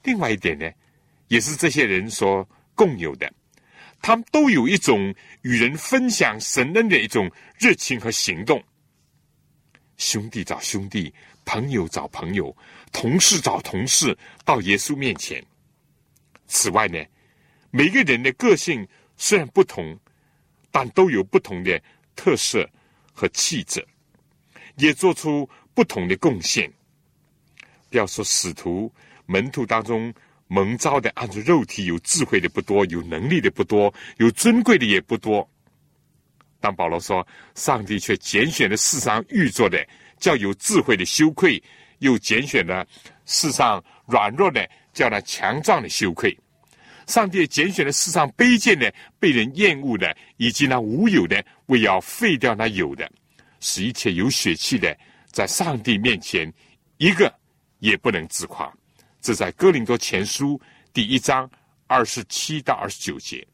[0.03, 0.71] 另外一点呢，
[1.29, 3.33] 也是这些人所共有的，
[4.03, 7.27] 他们都有一种与人分享神恩的一种
[7.59, 8.63] 热情和行动。
[9.97, 11.11] 兄弟找兄弟。
[11.51, 12.57] 朋友找朋友，
[12.93, 15.45] 同事找同事，到耶稣面前。
[16.47, 17.05] 此外呢，
[17.73, 18.87] 每个人的个性
[19.17, 19.99] 虽然不同，
[20.71, 21.83] 但都有不同的
[22.15, 22.71] 特色
[23.13, 23.85] 和气质，
[24.77, 26.73] 也做出不同的贡献。
[27.89, 28.89] 不要说使徒
[29.27, 30.15] 门徒当中
[30.47, 35.51] 蒙召的，按照肉体有智慧的不多，有能力的不多，有尊贵的也不多。
[36.61, 39.85] 但保罗说，上帝却拣选了世上预作的。
[40.21, 41.61] 叫有智慧的羞愧，
[41.99, 42.87] 又拣选了
[43.25, 46.39] 世上软弱的，叫那强壮的羞愧。
[47.07, 53.11] 上帝拣选了世上卑贱的、被人厌恶的，以及那无有的，为要废掉那有的，
[53.59, 54.97] 使一切有血气的，
[55.33, 56.53] 在上帝面前
[56.99, 57.35] 一个
[57.81, 58.73] 也不能自夸。
[59.21, 60.61] 这在哥林多前书
[60.93, 61.51] 第一章
[61.89, 63.45] 二十七到二十九节，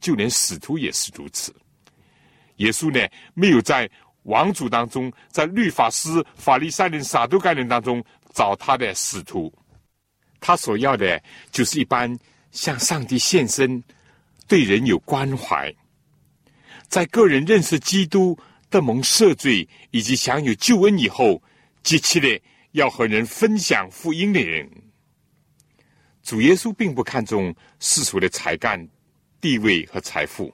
[0.00, 1.54] 就连使徒也是如此。
[2.56, 3.88] 耶稣呢，没有在。
[4.26, 9.52] 王族当中，在律法师、法利赛人、撒都盖人当中找他的使徒，
[10.40, 12.16] 他所要的就是一般
[12.50, 13.82] 向上帝献身、
[14.48, 15.72] 对人有关怀，
[16.88, 18.36] 在个人认识基督、
[18.68, 21.40] 得蒙赦罪以及享有救恩以后，
[21.84, 22.40] 积极的
[22.72, 24.68] 要和人分享福音的人。
[26.24, 28.88] 主耶稣并不看重世俗的才干、
[29.40, 30.52] 地位和财富，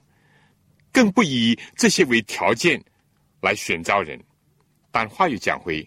[0.93, 2.79] 更不以这些为条件
[3.43, 4.19] 来选召人。
[4.91, 5.87] 但话又讲回，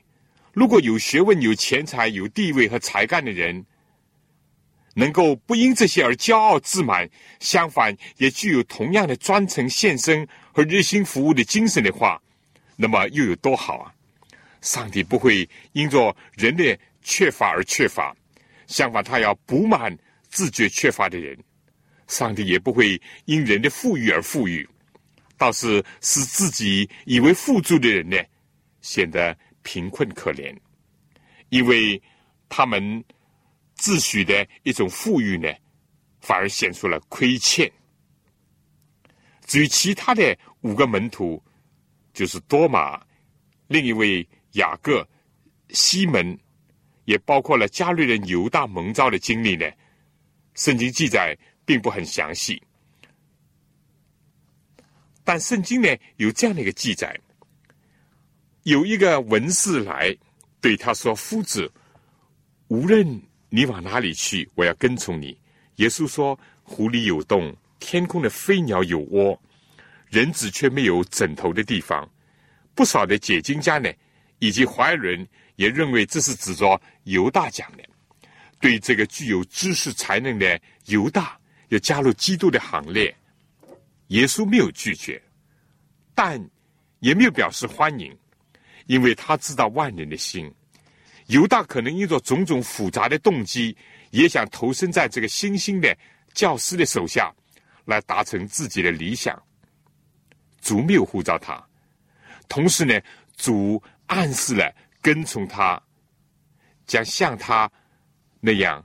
[0.53, 3.65] 如果有学问、有钱财、有地位和才干的人，
[4.93, 12.21] 能够不因这些而骄傲自满，相反也具有同样的专诚献身和热心服务的精神的话，
[12.75, 13.93] 那么又有多好啊！
[14.61, 18.15] 上帝不会因着人的缺乏而缺乏。
[18.67, 19.95] 相反，他要补满
[20.27, 21.37] 自觉缺乏的人；
[22.07, 24.67] 上帝也不会因人的富裕而富裕，
[25.37, 28.17] 倒是使自己以为富足的人呢
[28.81, 30.55] 显得贫困可怜，
[31.49, 32.01] 因为
[32.49, 33.03] 他们
[33.75, 35.51] 自诩的一种富裕呢，
[36.19, 37.71] 反而显出了亏欠。
[39.45, 41.41] 至于其他的五个门徒，
[42.13, 43.01] 就是多马、
[43.67, 45.07] 另一位雅各、
[45.69, 46.37] 西门。
[47.05, 49.71] 也包括了加略人犹大蒙召的经历呢。
[50.55, 52.59] 圣经记载并不很详细，
[55.25, 57.13] 但圣经呢有这样的一个记载：
[58.63, 60.15] 有一个文士来
[60.61, 61.69] 对他说：“夫子，
[62.69, 65.37] 无论你往哪里去，我要跟从你。”
[65.75, 69.37] 耶稣说：“湖里有洞，天空的飞鸟有窝，
[70.09, 72.09] 人子却没有枕头的地方。”
[72.73, 73.91] 不少的解经家呢，
[74.39, 75.27] 以及怀人。
[75.57, 77.83] 也认为这是指着犹大讲的，
[78.59, 83.15] 对这个具有知识才能的犹大要加入基督的行列，
[84.07, 85.21] 耶稣没有拒绝，
[86.13, 86.39] 但
[86.99, 88.15] 也没有表示欢迎，
[88.87, 90.53] 因为他知道万人的心，
[91.27, 93.75] 犹大可能因着种种复杂的动机，
[94.11, 95.97] 也想投身在这个新兴的
[96.33, 97.33] 教师的手下，
[97.85, 99.41] 来达成自己的理想。
[100.61, 101.63] 主没有呼召他，
[102.47, 102.99] 同时呢，
[103.35, 104.73] 主暗示了。
[105.01, 105.79] 跟从他，
[106.87, 107.71] 将像他
[108.39, 108.83] 那样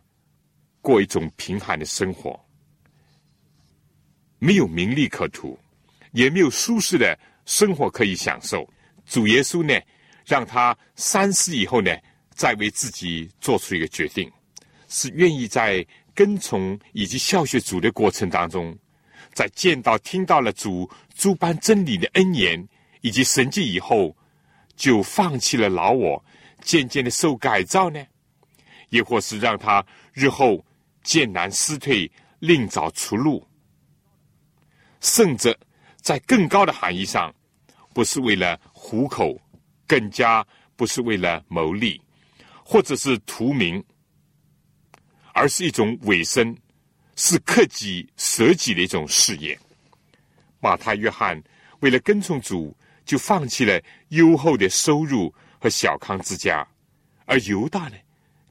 [0.83, 2.39] 过一种贫寒的生活，
[4.41, 5.57] 没有名利可图，
[6.11, 8.69] 也没有舒适的生活可以享受。
[9.07, 9.81] 主耶稣呢，
[10.27, 11.97] 让他三思以后呢，
[12.35, 14.29] 再为自己做出一个决定，
[14.89, 18.77] 是愿意在跟从以及效学主的过程当中，
[19.33, 22.69] 在见到听到了主诸般真理的恩言
[23.03, 24.17] 以及神迹以后。
[24.77, 26.25] 就放弃了老我，
[26.63, 28.03] 渐渐的受改造呢？
[28.89, 30.65] 亦或是让他日后
[31.03, 33.47] 艰难失退，另找出路？
[35.01, 35.57] 甚至
[35.97, 37.35] 在更高的含义上，
[37.93, 39.39] 不是为了糊口，
[39.87, 42.01] 更加不是为了谋利，
[42.65, 43.83] 或者是图名，
[45.33, 46.57] 而是一种委身，
[47.17, 49.59] 是克己舍己的一种事业。
[50.61, 51.43] 马太、约翰
[51.81, 52.77] 为了跟从主。
[53.07, 56.65] 就放弃了优厚的收入和小康之家，
[57.25, 57.97] 而犹大呢，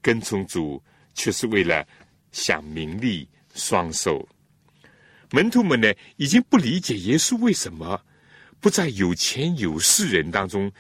[0.02, 0.84] 跟从主
[1.14, 1.88] 却是为了
[2.34, 4.28] 享名利双收。
[5.32, 8.02] 门徒们呢，已经不理解耶稣为什么
[8.60, 10.72] 不在有钱有势人当中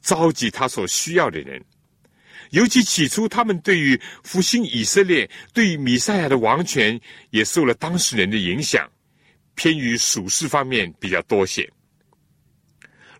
[0.00, 1.62] 召集他所需要的人，
[2.50, 6.98] 尤其起初他们对于复兴以色列、对于米赛亚的王权，
[7.30, 8.88] 也受了当事人的影响，
[9.54, 11.68] 偏于属世方面比较多些。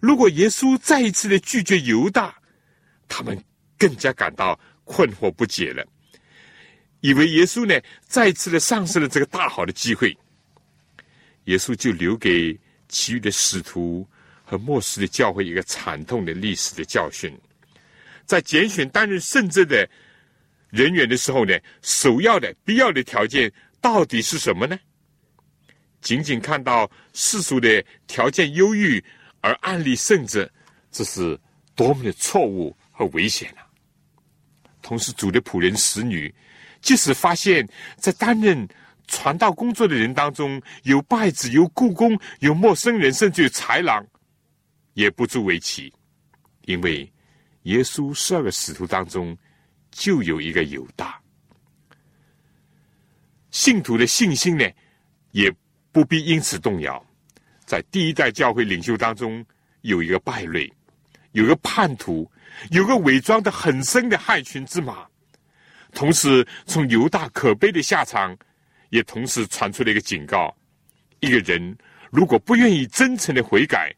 [0.00, 2.34] 如果耶稣再一次的拒绝犹大，
[3.08, 3.36] 他们
[3.76, 5.84] 更加感到困惑不解了，
[7.00, 7.74] 以为耶稣呢
[8.06, 10.16] 再次的丧失了这个大好的机会。
[11.48, 12.58] 耶稣就留给
[12.88, 14.06] 其余的使徒
[14.42, 17.30] 和末世的教会一个惨痛的历史的教训。
[18.24, 19.88] 在拣选担任圣职的
[20.70, 24.78] 人员的时候呢，首要的必要的条件到底是什么呢？
[26.00, 29.02] 仅仅看到世俗的条件优越。
[29.40, 30.50] 而案例甚至，
[30.90, 31.38] 这是
[31.76, 33.62] 多么的错误和危险啊！
[34.82, 36.34] 同时，主的仆人、使女，
[36.80, 38.68] 即使发现，在担任
[39.08, 44.06] 传道工作的人当中，有拜子、有故宫、有陌生人，甚至有豺狼，
[44.94, 45.92] 也不足为奇，
[46.66, 47.10] 因为
[47.62, 49.36] 耶稣十二个使徒当中，
[49.90, 51.20] 就有一个犹大。
[53.50, 54.64] 信徒的信心呢，
[55.32, 55.52] 也
[55.90, 57.04] 不必因此动摇。
[57.64, 59.44] 在第一代教会领袖当中，
[59.80, 60.70] 有一个败类，
[61.32, 62.30] 有个叛徒，
[62.70, 65.06] 有个伪装的很深的害群之马。
[65.92, 68.36] 同时，从犹大可悲的下场，
[68.90, 70.54] 也同时传出了一个警告：
[71.20, 71.76] 一个人
[72.10, 73.94] 如果不愿意真诚的悔改，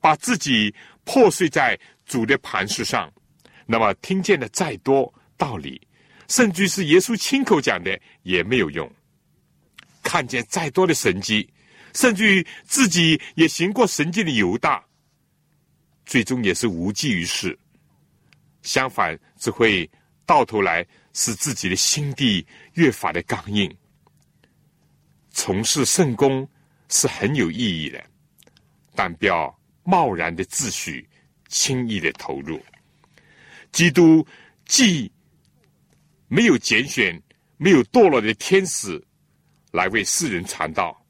[0.00, 3.12] 把自己破碎在主的磐石上，
[3.66, 5.80] 那么听见的再多道理，
[6.28, 8.86] 甚至是耶稣亲口讲的也没有用；
[10.02, 11.48] 看见再多的神迹。
[11.94, 14.84] 甚至于自己也行过神迹的犹大，
[16.04, 17.56] 最终也是无济于事。
[18.62, 19.88] 相反，只会
[20.26, 23.72] 到头来使自己的心地越发的刚硬。
[25.34, 26.48] 从事圣功
[26.88, 28.02] 是很有意义的，
[28.94, 31.04] 但不要贸然的自诩，
[31.48, 32.58] 轻易的投入。
[33.72, 34.24] 基督
[34.64, 35.10] 既
[36.28, 37.20] 没有拣选
[37.56, 39.02] 没有堕落的天使
[39.72, 41.04] 来为世人传道，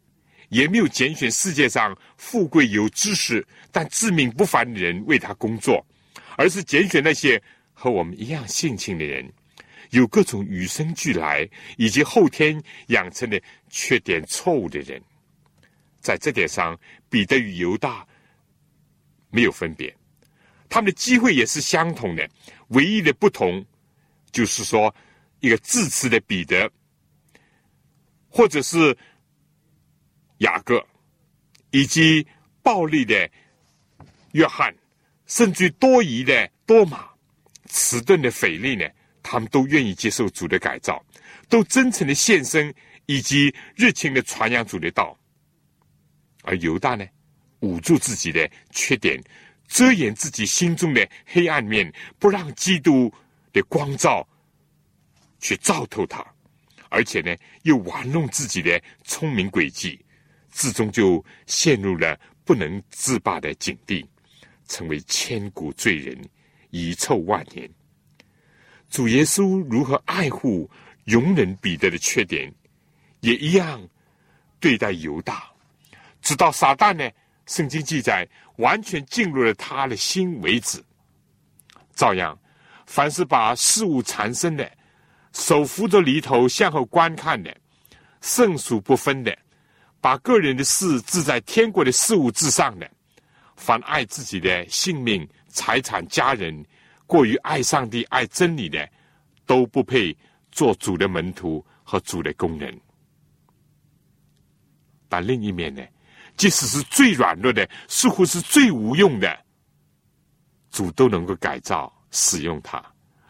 [0.48, 5.86] 也没有拣选世界上富贵有知识但自命不凡的人为他工作。
[6.36, 7.40] 而是拣选那些
[7.72, 9.30] 和我们一样性情的人，
[9.98, 15.02] 有各种与生俱来以及后天养成的缺点错误的人，
[16.00, 16.78] 在这点上，
[17.08, 18.06] 彼得与犹大
[19.30, 19.94] 没有分别，
[20.68, 22.28] 他们的机会也是相同的，
[22.68, 23.64] 唯一的不同
[24.32, 24.94] 就是说，
[25.40, 26.70] 一个自持的彼得，
[28.28, 28.96] 或者是
[30.38, 30.84] 雅各，
[31.70, 32.26] 以及
[32.62, 33.30] 暴力的
[34.32, 34.74] 约翰。
[35.26, 37.08] 甚至多疑的多马、
[37.70, 38.86] 迟钝的腓力呢，
[39.24, 41.04] 他们都愿意接受主的改造，
[41.48, 42.72] 都真诚的献身，
[43.06, 45.18] 以及热情的传扬主的道。
[46.42, 47.04] 而犹大呢，
[47.60, 49.20] 捂住自己的缺点，
[49.66, 53.12] 遮掩自己心中的黑暗面，不让基督
[53.52, 54.24] 的光照
[55.40, 56.24] 去照透他，
[56.90, 59.98] 而且呢，又玩弄自己的聪明诡计，
[60.50, 64.06] 最终就陷入了不能自拔的境地。
[64.66, 66.18] 成为千古罪人，
[66.70, 67.70] 遗臭万年。
[68.94, 70.70] 主耶稣如何爱护、
[71.02, 72.54] 容忍彼得的缺点，
[73.22, 73.82] 也一样
[74.60, 75.50] 对待犹大。
[76.22, 77.10] 直到撒旦呢？
[77.46, 78.24] 圣经记载，
[78.58, 80.80] 完全进入了他的心为止。
[81.96, 82.38] 照样，
[82.86, 84.70] 凡是把事物缠身的，
[85.32, 87.52] 手扶着犁头向后观看的，
[88.20, 89.36] 胜数不分的，
[90.00, 92.88] 把个人的事置在天国的事物之上的。
[93.56, 96.64] 凡爱自己的性命、财产、家人，
[97.06, 98.88] 过于爱上帝、爱真理的，
[99.46, 100.16] 都不配
[100.50, 102.78] 做主的门徒和主的工人。
[105.08, 105.82] 但另一面呢，
[106.36, 109.44] 即使是最软弱的，似乎是最无用的，
[110.70, 112.84] 主都能够改造使用他。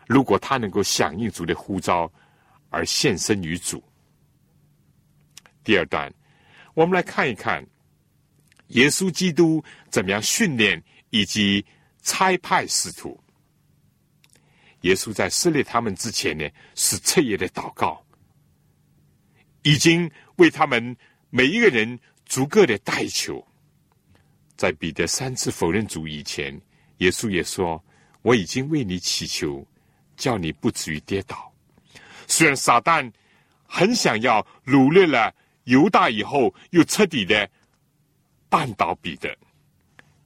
[0.07, 2.11] 如果他能够响应主的呼召
[2.71, 3.83] 而献身于主。
[5.63, 6.13] 第二段，
[6.75, 7.67] 我们来看一看。
[8.69, 11.65] 耶稣基督怎么样训练以及
[12.03, 13.23] 差派使徒？
[14.85, 18.05] 耶稣在撕裂他们之前呢，是彻夜的祷告，
[19.63, 20.97] 已经为他们
[21.31, 23.45] 每一个人逐个的代求。
[24.57, 26.59] 在彼得三次否认主以前，
[26.99, 27.83] 耶稣也说
[28.23, 29.67] ：“我已经为你祈求，
[30.17, 31.53] 叫你不至于跌倒。”
[32.29, 33.11] 虽然撒旦
[33.67, 37.51] 很想要掳掠了犹大以后，又彻底的。
[38.51, 39.37] 绊倒彼得，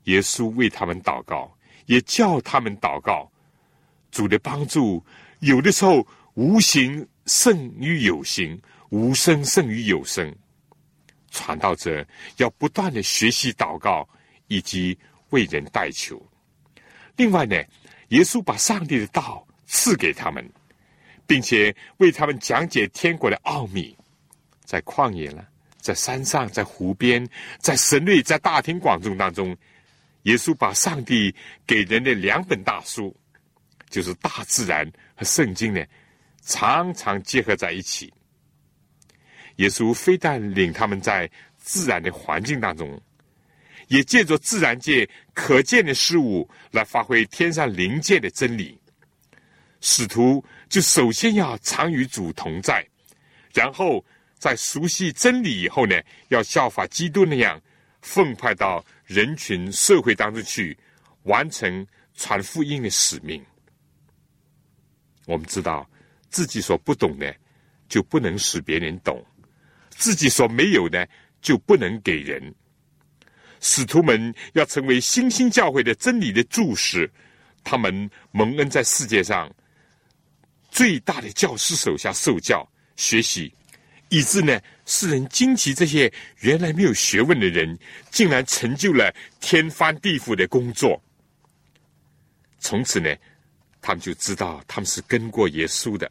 [0.04, 1.50] 耶稣为他们祷告，
[1.86, 3.32] 也叫他们祷告。
[4.10, 5.04] 主的帮助，
[5.40, 10.34] 有的时候无形胜于有形，无声胜于有声。
[11.30, 12.06] 传道者
[12.38, 14.08] 要不断的学习祷告，
[14.46, 14.98] 以及
[15.30, 16.20] 为人代求。
[17.16, 17.56] 另外呢，
[18.08, 20.48] 耶稣把上帝的道赐给他们，
[21.26, 23.96] 并且为他们讲解天国的奥秘，
[24.64, 25.46] 在旷野了。
[25.80, 27.26] 在山上，在湖边，
[27.60, 29.56] 在神内，在大庭广众当中，
[30.24, 31.34] 耶稣把上帝
[31.66, 33.14] 给人的两本大书，
[33.88, 35.84] 就是大自然和圣经呢，
[36.42, 38.12] 常常结合在一起。
[39.56, 43.00] 耶稣非但领他们在自然的环境当中，
[43.88, 48.78] 也借着自然界可见的事物来发挥天上灵界的真理。
[49.80, 52.86] 使徒就首先要常与主同在，
[53.52, 54.04] 然后。
[54.40, 57.60] 在熟悉真理以后呢，要效法基督那样，
[58.02, 60.78] 奉派到人群社会当中去，
[61.24, 61.84] 完成
[62.14, 63.44] 传福音的使命。
[65.28, 65.86] 我们知道
[66.30, 67.36] 自己所不懂的，
[67.86, 69.14] 就不能使别人懂；
[69.90, 71.06] 自己所没有的，
[71.42, 72.42] 就不能给人。
[73.60, 77.10] 使徒们要成为新兴教会的真理的注释，
[77.62, 79.52] 他们蒙恩在世界上
[80.70, 82.66] 最大的教师手下受教
[82.96, 83.52] 学习。
[84.08, 86.10] 以致呢，世人惊奇，这些
[86.40, 87.78] 原来没有学问的人，
[88.10, 90.98] 竟然成就了天翻地覆的工作。
[92.58, 93.14] 从此呢，
[93.80, 96.10] 他们就知道他们是跟过耶稣的。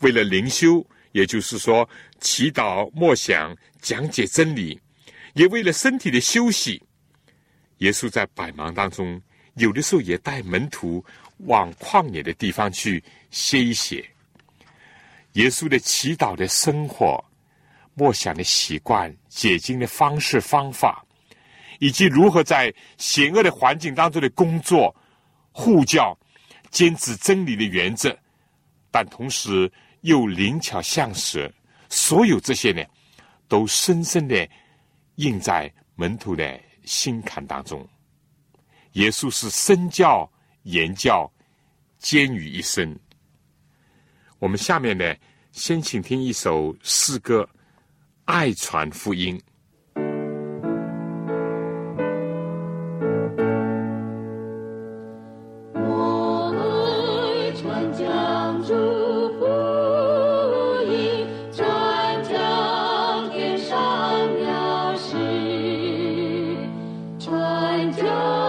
[0.00, 1.88] 为了灵修，也就是说
[2.20, 4.80] 祈祷、默想、讲解真理，
[5.34, 6.82] 也为了身体的休息，
[7.78, 9.20] 耶稣在百忙当中，
[9.54, 11.04] 有的时候也带门徒
[11.38, 14.04] 往旷野的地方去歇一歇。
[15.34, 17.22] 耶稣的祈祷的生活、
[17.94, 21.04] 默想的习惯、解经的方式方法，
[21.78, 24.94] 以及如何在险恶的环境当中的工作、
[25.52, 26.18] 护教、
[26.70, 28.16] 坚持真理的原则，
[28.90, 29.70] 但同时
[30.02, 31.50] 又灵巧像蛇。
[31.88, 32.82] 所有这些呢，
[33.48, 34.48] 都深深的
[35.16, 37.86] 印在门徒的心坎当中。
[38.92, 40.30] 耶稣是身教
[40.62, 41.30] 言教
[41.98, 42.98] 兼于一身。
[44.38, 45.14] 我们下面呢，
[45.52, 47.42] 先请听一首诗歌
[48.24, 49.36] 《爱传福音》。
[67.80, 68.39] and joy.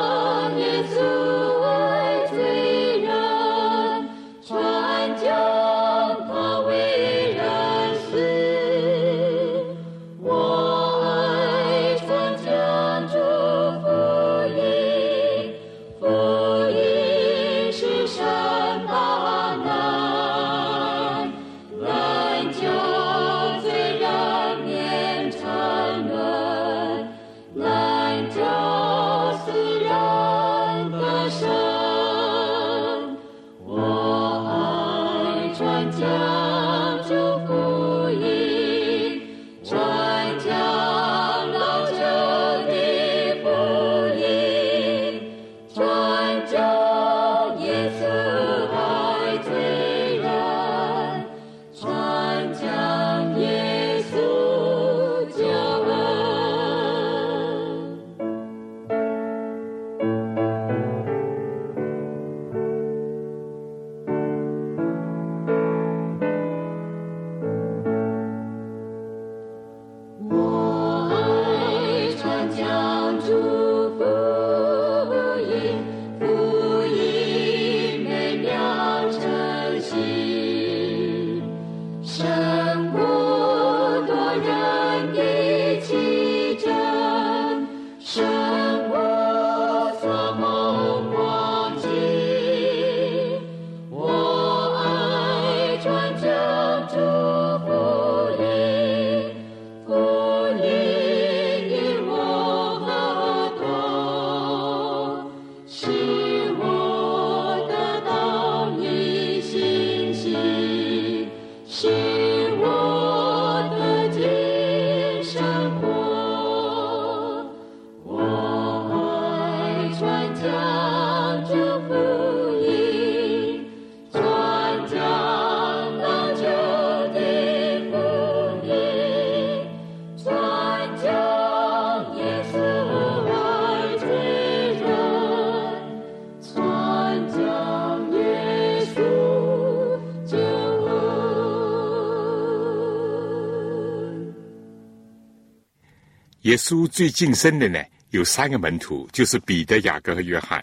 [146.52, 150.62] 耶稣最近身的呢，有三个门徒，就是彼得、雅各和约翰。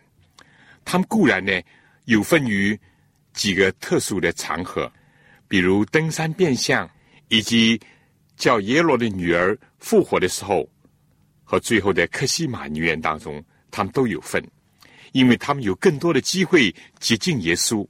[0.85, 1.51] 他们固然呢
[2.05, 2.79] 有份于
[3.33, 4.93] 几个特殊的场合，
[5.49, 6.87] 比如登山变相，
[7.29, 7.81] 以及
[8.37, 10.69] 叫耶罗的女儿复活的时候，
[11.43, 14.47] 和最后的克西马女园当中，他们都有份，
[15.13, 16.71] 因为他们有更多的机会
[17.01, 17.89] 接近耶稣。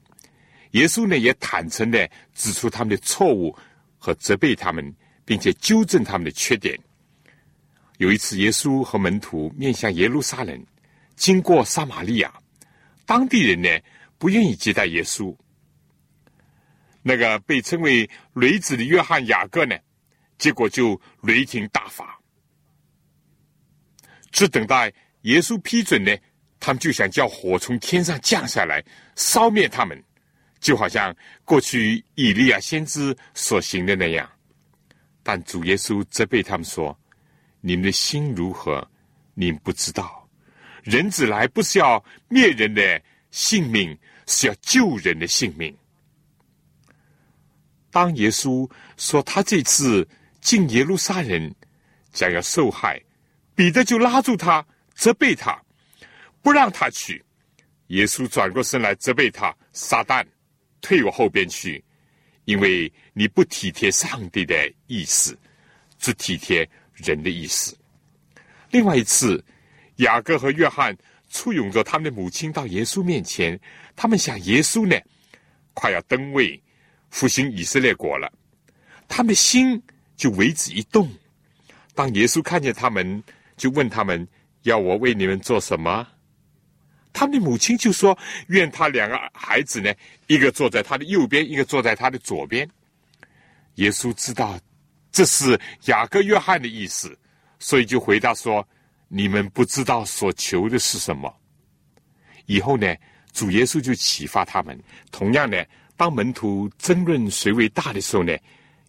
[0.70, 3.52] 耶稣呢也坦诚的指出他们的错误
[3.98, 4.94] 和责备他们，
[5.24, 6.78] 并且纠正他们的缺点。
[7.98, 10.66] 有一次，耶稣和门徒面向耶路撒冷，
[11.16, 12.32] 经过撒玛利亚，
[13.04, 13.68] 当地人呢
[14.18, 15.36] 不愿意接待耶稣。
[17.02, 19.76] 那个被称为雷子的约翰雅各呢，
[20.38, 22.16] 结果就雷霆大发，
[24.30, 24.92] 只等待
[25.22, 26.16] 耶稣批准呢，
[26.60, 28.80] 他们就想叫火从天上降下来
[29.16, 30.00] 烧灭他们，
[30.60, 31.12] 就好像
[31.44, 34.30] 过去以利亚先知所行的那样。
[35.24, 36.96] 但主耶稣责备他们说。
[37.60, 38.88] 你们的心如何？
[39.34, 40.28] 你们不知道，
[40.82, 43.00] 人子来不是要灭人的
[43.30, 43.96] 性命，
[44.26, 45.76] 是要救人的性命。
[47.92, 50.06] 当耶稣说他这次
[50.40, 51.54] 进耶路撒冷
[52.12, 53.00] 将要受害，
[53.54, 55.56] 彼得就拉住他，责备他，
[56.42, 57.24] 不让他去。
[57.88, 60.26] 耶稣转过身来责备他：“撒旦，
[60.80, 61.82] 退我后边去，
[62.44, 65.38] 因为你不体贴上帝的意思，
[65.98, 66.68] 只体贴。”
[66.98, 67.76] 人的意思。
[68.70, 69.42] 另外一次，
[69.96, 70.96] 雅各和约翰
[71.30, 73.58] 簇拥着他们的母亲到耶稣面前，
[73.96, 74.96] 他们想耶稣呢，
[75.74, 76.60] 快要登位
[77.10, 78.30] 复兴以色列国了，
[79.08, 79.82] 他们的心
[80.16, 81.10] 就为之一动。
[81.94, 83.22] 当耶稣看见他们，
[83.56, 84.26] 就问他们
[84.62, 86.06] 要我为你们做什么？
[87.12, 89.92] 他们的母亲就说：“愿他两个孩子呢，
[90.28, 92.68] 一个坐在他的右边，一个坐在他的左边。”
[93.76, 94.56] 耶稣知道
[95.18, 97.18] 这是雅各、约翰的意思，
[97.58, 98.64] 所以就回答说
[99.10, 101.34] ：“你们不知道所求的是什么。”
[102.46, 102.94] 以后呢，
[103.32, 104.80] 主耶稣就启发他们。
[105.10, 105.60] 同样呢，
[105.96, 108.32] 当门徒争论谁为大的时候呢，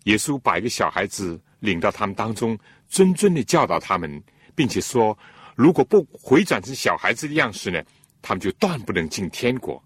[0.04, 2.56] 耶稣把一个小孩子领到他们当中，
[2.92, 4.24] 谆谆的教导他们，
[4.54, 5.18] 并且说
[5.58, 7.82] ：“如果不回转成小孩子的样式呢，
[8.22, 9.84] 他们就断不能进天国。”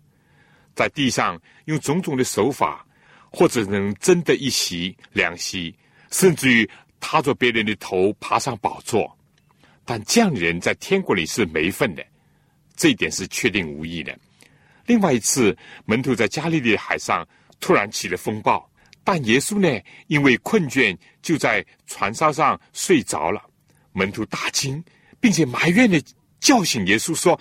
[0.75, 2.85] 在地上用种种的手法。
[3.35, 5.75] 或者能争得一席两席，
[6.13, 9.17] 甚至于踏着别人的头爬上宝座，
[9.83, 12.05] 但这样的人在天国里是没份的，
[12.75, 14.15] 这一点是确定无疑的。
[14.85, 17.27] 另外一次，门徒在加利利海上
[17.59, 18.69] 突然起了风暴，
[19.03, 23.41] 但耶稣呢，因为困倦，就在船舱上睡着了。
[23.91, 24.83] 门徒大惊，
[25.19, 26.01] 并且埋怨的
[26.39, 27.39] 叫醒耶稣说：“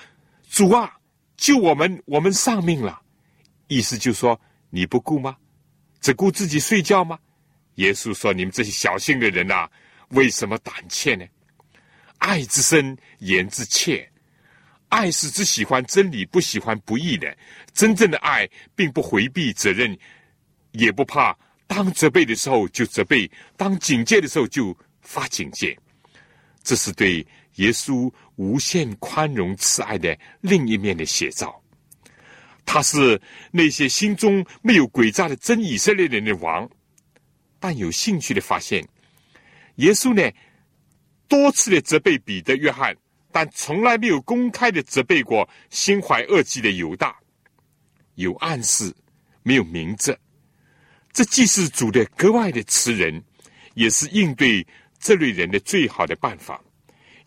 [0.49, 0.97] 主啊，
[1.37, 2.03] 救我们！
[2.07, 3.03] 我们丧命了。”
[3.69, 5.37] 意思就说你不顾吗？
[6.01, 7.19] 只顾自己睡觉吗？
[7.77, 9.69] 耶稣说：“你们这些小心的人呐，
[10.11, 11.25] 为什么胆怯呢？
[12.19, 14.09] 爱之深，言之切。
[14.89, 17.35] 爱是只喜欢真理，不喜欢不义的。
[17.73, 19.99] 真正的爱，并不回避责任，
[20.73, 25.77] 也不怕当责备的时候就责备，当警戒的时候就发警戒。
[26.63, 31.59] 这是对耶稣无限宽容慈爱的另一面的写照。”
[32.65, 33.21] 他是
[33.51, 36.71] 那些心中没有诡诈的真以色列人的王，
[37.63, 38.85] 但有兴趣的发现，
[39.77, 40.29] 耶稣呢
[41.29, 42.93] 多次的责备彼得、约翰，
[43.31, 47.17] 但从来没有公开的责备过心怀恶计的犹大，
[48.17, 48.93] 有暗示，
[49.45, 50.19] 没有明着。
[51.13, 53.23] 这既是主的格外的慈人，
[53.75, 54.67] 也是应对
[54.99, 56.61] 这类人的最好的办法。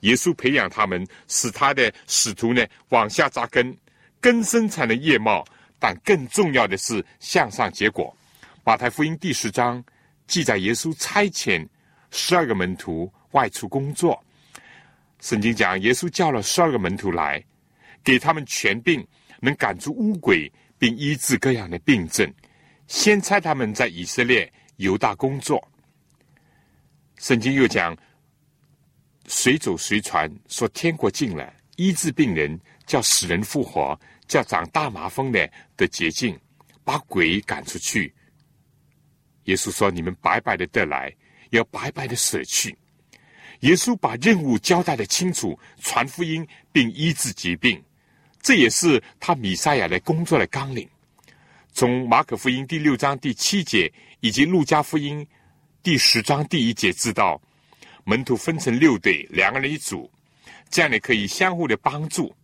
[0.02, 3.74] 耶稣培养他们，使他的使徒呢往下扎根。
[4.20, 5.46] 根生产的叶茂，
[5.80, 8.14] 但更重要的是向上结果。
[8.66, 9.82] 马太福音第十章
[10.28, 11.68] 记载耶稣差遣
[12.12, 14.22] 十二个门徒外出工作。
[15.20, 17.44] 圣经讲耶稣叫了十二个门徒来，
[18.04, 19.06] 给他们权柄，
[19.40, 22.32] 能赶出污鬼，并医治各样的病症。
[22.88, 25.66] 先差他们在以色列犹大工作。
[27.18, 27.98] 圣经又讲
[29.28, 34.00] 随走随传，说天国近了，医治病人，叫死人复活。
[34.28, 35.48] 叫长大麻风的
[35.78, 36.36] 的捷径，
[36.84, 38.12] 把鬼赶出去。
[39.46, 41.12] 耶稣说：“你们白白的得来，
[41.50, 42.78] 要白白的舍去。”
[43.62, 47.82] 耶稣把任务交代的清楚，传福音并医治疾病，
[48.42, 50.88] 这也是他米赛亚的工作的纲领。
[51.72, 55.26] 从马可福音第六章第七节以及路加福音
[55.82, 57.42] 第十章第一节知道，
[58.04, 60.12] 门徒分成六队，两个人一组，
[60.70, 62.36] 这样呢可以相互的帮助，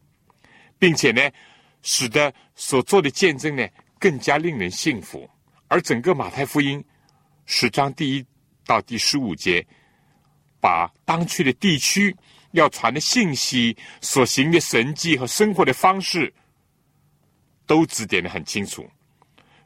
[0.80, 1.22] 并且呢。
[1.84, 5.28] 使得所做的见证呢更加令人信服，
[5.68, 6.84] 而整个马太福音
[7.54, 8.26] 十章第一
[8.66, 9.64] 到第十五节，
[10.62, 12.16] 把当去的地区
[12.52, 16.34] 要传的信息、所行的神迹和生活的方式，
[17.68, 18.90] 都指点的很清楚。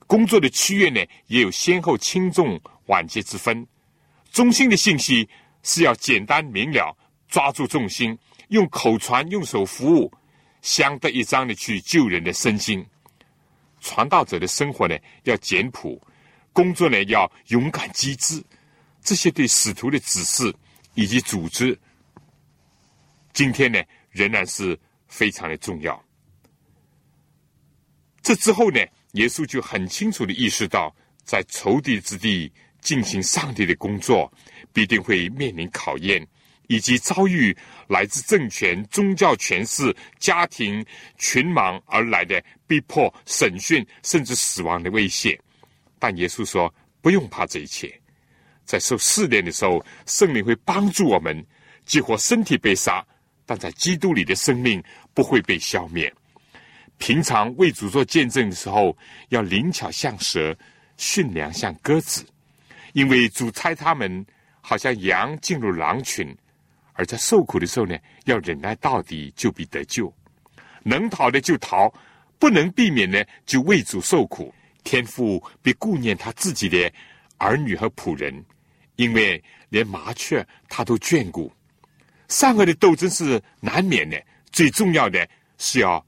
[0.08, 3.66] 工作的区域呢也有先后轻重晚节之分。
[4.32, 5.30] 中心的信息
[5.62, 8.18] 是要简单明了，抓住重心，
[8.48, 10.12] 用口传，用手服务。
[10.64, 12.84] 相得益彰的去救人的身心，
[13.80, 16.02] 传道者的生活呢要简朴，
[16.56, 18.42] 工作呢要勇敢机智，
[19.04, 20.56] 这些对使徒的指示
[20.94, 21.78] 以及组织，
[23.34, 23.78] 今天呢
[24.10, 24.80] 仍然是
[25.10, 26.02] 非常的重要。
[28.22, 28.80] 这之后呢，
[29.12, 30.96] 耶稣就很清楚的意识到，
[31.26, 32.50] 在仇敌之地
[32.80, 34.32] 进行上帝的工作，
[34.72, 36.26] 必定会面临考验。
[36.68, 37.56] 以及遭遇
[37.88, 40.84] 来自政权、宗教权势、家庭、
[41.16, 45.40] 群盲而来的逼迫、审讯，甚至死亡的威胁。
[46.06, 48.00] 但耶稣说：“不用怕这一切，
[48.64, 51.44] 在受试炼的时候，圣灵会帮助我们，
[51.84, 53.04] 即或身体被杀，
[53.44, 54.84] 但在基督里的生命
[55.16, 56.14] 不会被消灭。
[57.00, 58.96] 平常为主做见证的时候，
[59.30, 60.56] 要灵巧像蛇，
[60.96, 62.24] 驯良像鸽子，
[62.94, 64.24] 因为主差他们
[64.62, 66.38] 好像羊进入狼群。”
[66.94, 70.14] 而在受苦的时候呢，要忍耐到底，就必得救。
[70.84, 71.92] 能逃的就逃，
[72.38, 74.54] 不能避免呢，就为主受苦。
[74.86, 76.90] 天父必顾念他自己的
[77.38, 78.46] 儿女和仆人，
[78.96, 81.52] 因为连麻雀他都眷顾。
[82.30, 85.28] 善恶的斗争是难免的，最重要的
[85.58, 86.04] 是要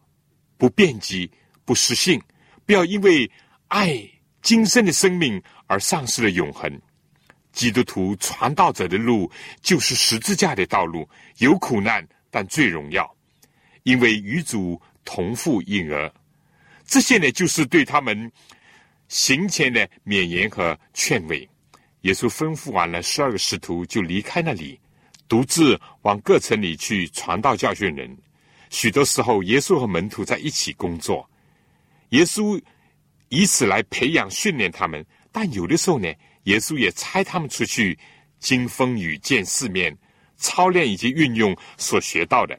[0.57, 1.29] 不变机、
[1.65, 2.21] 不失信，
[2.65, 3.29] 不要因为
[3.67, 3.99] 爱
[4.41, 6.81] 今生的生命而丧失了永恒。
[7.51, 9.29] 基督徒传道者的路
[9.61, 11.09] 就是十字架的道路，
[11.39, 13.11] 有苦难，但最荣耀，
[13.81, 16.13] 因为与主同父异儿。
[16.85, 18.31] 这些呢，就是对他们
[19.07, 21.47] 行前的勉言和劝慰。
[22.01, 24.79] 耶稣吩咐完了十二个使徒，就离开那里，
[25.27, 28.17] 独自往各城里去传道教训人。
[28.69, 31.29] 许多时候，耶稣和门徒在一起工作，
[32.09, 32.61] 耶稣
[33.29, 35.05] 以此来培养训练他们。
[35.31, 36.07] 但有的时候呢，
[36.43, 37.97] 耶稣也差他们出去
[38.39, 39.97] 经风雨、见世面，
[40.37, 42.57] 操练以及运用所学到的，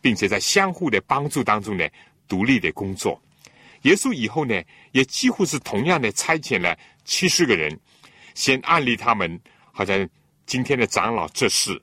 [0.00, 1.86] 并且在相互的帮助当中呢，
[2.26, 3.20] 独立的工作。
[3.82, 4.62] 耶稣以后呢，
[4.92, 7.78] 也几乎是同样的差遣了七十个人，
[8.34, 9.40] 先安利他们，
[9.72, 10.08] 好像
[10.46, 11.80] 今天的长老这事，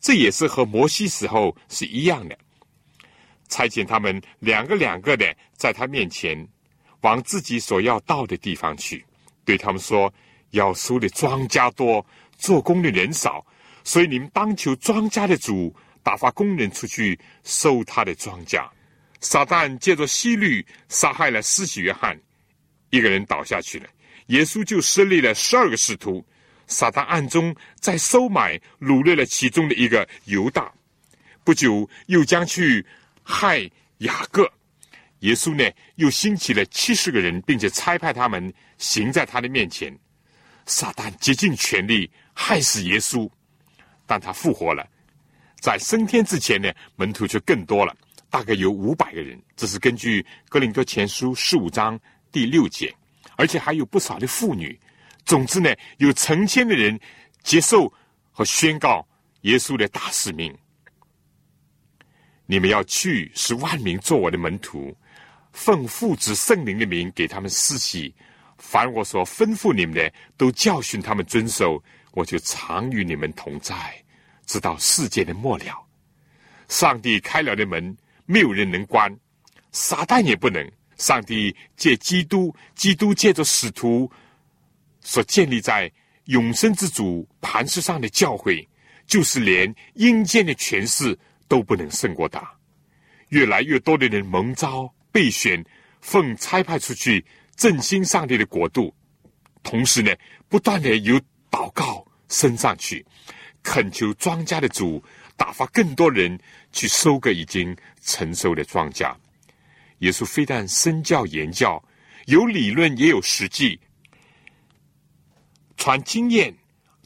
[0.00, 2.36] 这也是和摩西时候是一样的。
[3.48, 6.46] 差遣他们两个两个的在他面前，
[7.00, 9.04] 往自己所要到的地方去，
[9.44, 10.12] 对他们说：
[10.50, 12.04] 要收的庄稼多，
[12.36, 13.46] 做工的人少，
[13.84, 18.68] 所以你们当求庄稼的主打发工人出去收他的庄稼。
[19.20, 22.18] 撒旦借着希律杀害了施洗约翰，
[22.90, 23.88] 一个人倒下去了，
[24.26, 26.24] 耶稣就设立了十二个使徒。
[26.66, 30.72] 撒旦暗中在收买掳掠了其中的一个犹大，
[31.44, 32.84] 不久又将去。
[33.30, 34.50] 害雅各，
[35.18, 39.94] 耶稣呢又兴起了七十个人，并且差派他们行在他的面前。
[40.64, 43.28] 撒旦竭尽全力害死耶稣，
[44.06, 44.88] 但他复活了。
[45.60, 47.94] 在升天之前呢，门徒就更多了，
[48.30, 49.40] 大概有五百个人。
[49.56, 51.98] 这是根据哥林多前书十五章
[52.30, 52.94] 第六节，
[53.36, 54.78] 而且还有不少的妇女。
[55.24, 56.98] 总之呢，有成千的人
[57.42, 57.92] 接受
[58.30, 59.06] 和宣告
[59.42, 60.56] 耶稣的大使命。
[62.46, 64.96] 你们要去，使万民做我的门徒，
[65.52, 68.14] 奉父子圣灵的名给他们施洗。
[68.56, 71.82] 凡我所吩咐你们的，都教训他们遵守。
[72.12, 74.02] 我就常与你们同在，
[74.46, 75.86] 直到世界的末了。
[76.68, 77.96] 上帝开了的门，
[78.28, 79.10] 没有人能关；
[79.72, 80.64] 撒旦也不能。
[80.98, 84.08] 上帝借基督，基督借着使徒
[85.00, 85.90] 所建立在
[86.26, 88.68] 永生之主磐石上的教会，
[89.06, 91.18] 就是连阴间的权势。
[91.48, 92.46] 都不能胜过他。
[93.30, 95.64] 越来越多的人蒙召备选，
[96.02, 97.24] 奉差派出去
[97.56, 98.94] 振兴上帝的国度。
[99.62, 100.14] 同时呢，
[100.46, 101.18] 不断的有
[101.50, 103.02] 祷告升上去，
[103.62, 105.02] 恳求庄稼的主
[105.38, 106.38] 打发更多人
[106.70, 109.14] 去收割已经成熟的庄稼。
[110.00, 111.82] 耶稣非但身教言教，
[112.26, 113.80] 有理论也有实际，
[115.78, 116.54] 传经验，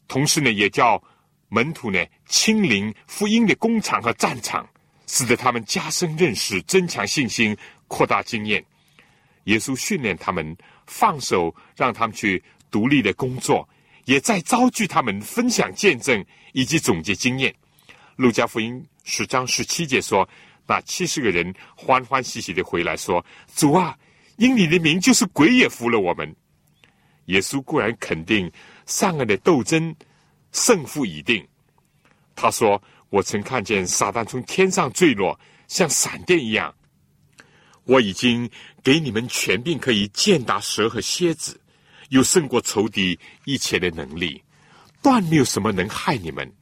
[0.09, 1.01] 同时呢，也叫。
[1.55, 4.66] 门徒呢，亲临福音的工厂和战场，
[5.07, 7.55] 使得他们加深认识、增强信心、
[7.89, 8.64] 扩大经验。
[9.45, 10.57] 耶稣训练他们，
[10.87, 13.68] 放手让他们去独立的工作，
[14.07, 16.24] 也在招聚他们分享见证
[16.55, 17.55] 以及总结经验。
[18.16, 20.28] 路加福音十章十七节说
[20.66, 23.96] ：“那七十个人欢欢喜喜的回来说：‘主啊，
[24.36, 26.34] 因你的名，就是鬼也服了我们。’
[27.26, 28.50] 耶稣固然肯定
[28.86, 29.94] 善恶的斗争。”
[30.52, 31.42] 胜负已定。
[32.36, 36.74] 他说：“我曾看见撒旦从天上坠落，像闪电一样。
[37.84, 38.50] 我已经
[38.84, 41.58] 给你们权柄，可以践踏蛇和蝎子，
[42.10, 44.42] 有胜过仇敌一切的能力，
[45.02, 46.52] 断没有什么能害你们。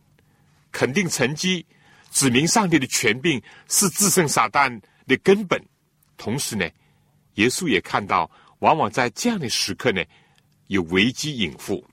[0.73, 1.65] 肯定成绩，
[2.11, 5.61] 指明上帝的权柄是制胜撒旦的根本。
[6.17, 6.69] 同时呢，
[7.35, 10.03] 耶稣也看到，往往在这样的时刻呢，
[10.67, 11.85] 有危机隐伏。”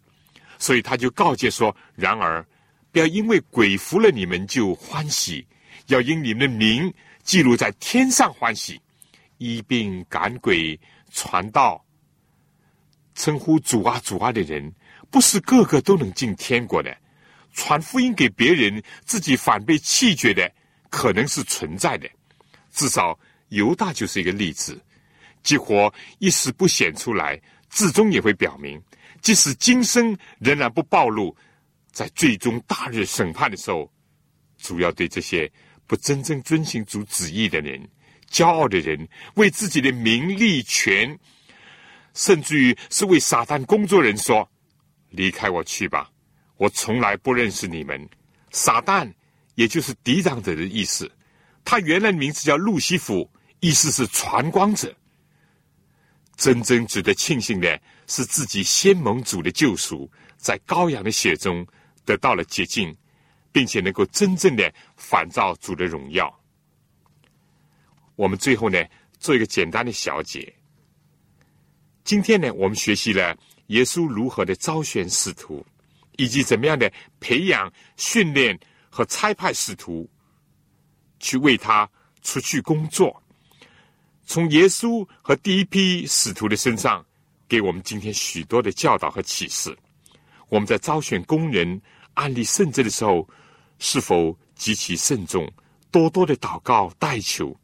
[0.59, 2.43] 所以他就告诫说：“然而，
[2.91, 5.45] 不要因为鬼服了你们就欢喜，
[5.85, 6.91] 要因你们的名
[7.23, 8.81] 记录在天上欢喜。
[9.37, 10.79] 医病赶鬼
[11.11, 11.85] 传道，
[13.13, 14.73] 称呼主啊主啊的人，
[15.11, 16.97] 不是个个都能进天国的。
[17.57, 20.49] 传福音给别人，自己反被弃绝的，
[20.91, 22.07] 可能是存在的。
[22.71, 23.17] 至少
[23.49, 24.79] 犹大就是一个例子。
[25.41, 28.79] 即或一时不显出来，至终也会表明。”
[29.21, 31.35] 即使今生仍然不暴露，
[31.91, 33.91] 在最终大日审判的时候，
[34.59, 35.51] 主要对这些
[35.87, 37.81] 不真正遵行主旨意的人、
[38.29, 41.17] 骄傲的人、为自己的名利权，
[42.13, 44.47] 甚至于是为撒旦工作人说
[45.09, 46.09] ：“离开我去吧，
[46.57, 48.07] 我从来不认识你们。”
[48.51, 49.11] 撒旦
[49.55, 51.11] 也就是抵挡者的意思，
[51.65, 53.29] 他原来名字叫路西弗，
[53.59, 54.95] 意思是传光者。
[56.35, 61.65] 真正值得庆幸的是，自己先盟主的救赎，在羔羊的血中
[62.05, 62.95] 得到了洁净，
[63.51, 66.33] 并且能够真正的反照主的荣耀。
[68.15, 68.83] 我们最后呢，
[69.19, 70.51] 做一个简单的小结。
[72.03, 73.37] 今天呢，我们学习了
[73.67, 75.65] 耶稣如何的招选使徒，
[76.17, 78.59] 以及怎么样的培养、训练
[78.89, 80.07] 和差派使徒
[81.19, 81.89] 去为他
[82.21, 83.23] 出去工作。
[84.25, 87.05] 从耶稣和第一批使徒的身上，
[87.47, 89.75] 给我们今天许多的教导和启示。
[90.49, 91.81] 我们在招选工人、
[92.13, 93.27] 安利圣职的时候，
[93.79, 95.49] 是否极其慎重，
[95.91, 97.57] 多多的祷告代求，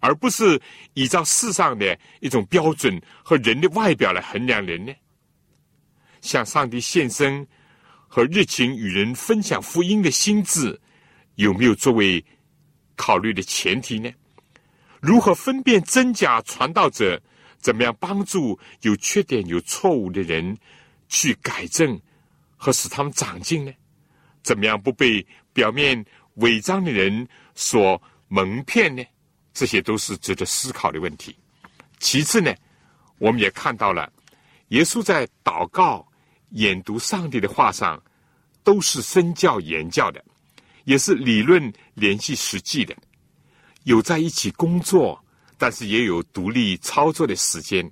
[0.00, 0.60] 而不是
[0.94, 4.92] 依照世上的一种标准和人的外表来衡量人呢？
[6.22, 7.46] 向上帝献身
[8.12, 10.78] 和热情与人分享福音的心智，
[11.36, 12.22] 有没有作为
[12.96, 14.10] 考虑的前提呢？
[15.00, 17.22] 如何分辨真假传道者？
[17.60, 20.58] 怎么样帮助有缺点、有错误的人
[21.08, 22.00] 去改正
[22.56, 23.72] 和使他们长进呢？
[24.42, 26.04] 怎么样不被表面
[26.36, 29.04] 伪装的人所蒙骗呢？
[29.52, 31.36] 这些都是值得思考的问题。
[31.98, 32.52] 其次呢，
[33.18, 34.10] 我们也看到了
[34.68, 36.09] 耶稣在祷告、
[36.50, 38.02] 研读上帝的话上，
[38.62, 40.24] 都是身教言教的，
[40.84, 42.96] 也是理论联系实际的。
[43.84, 45.22] 有在一起工作，
[45.56, 47.90] 但是也有独立操作的时间。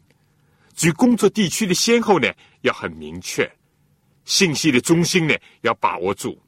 [0.74, 2.28] 至于工作地区的先后呢，
[2.60, 3.44] 要很明确；
[4.24, 6.38] 信息的中心呢，要把握住；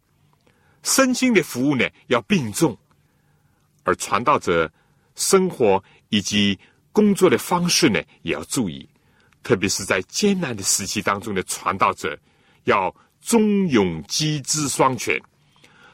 [0.82, 2.76] 身心的服务呢，要并重。
[3.82, 4.70] 而传道者
[5.16, 6.58] 生活以及
[6.92, 8.88] 工作的方式呢，也要注意。
[9.42, 12.18] 特别是在艰难的时期当中的传道者，
[12.64, 15.20] 要忠勇机智双全。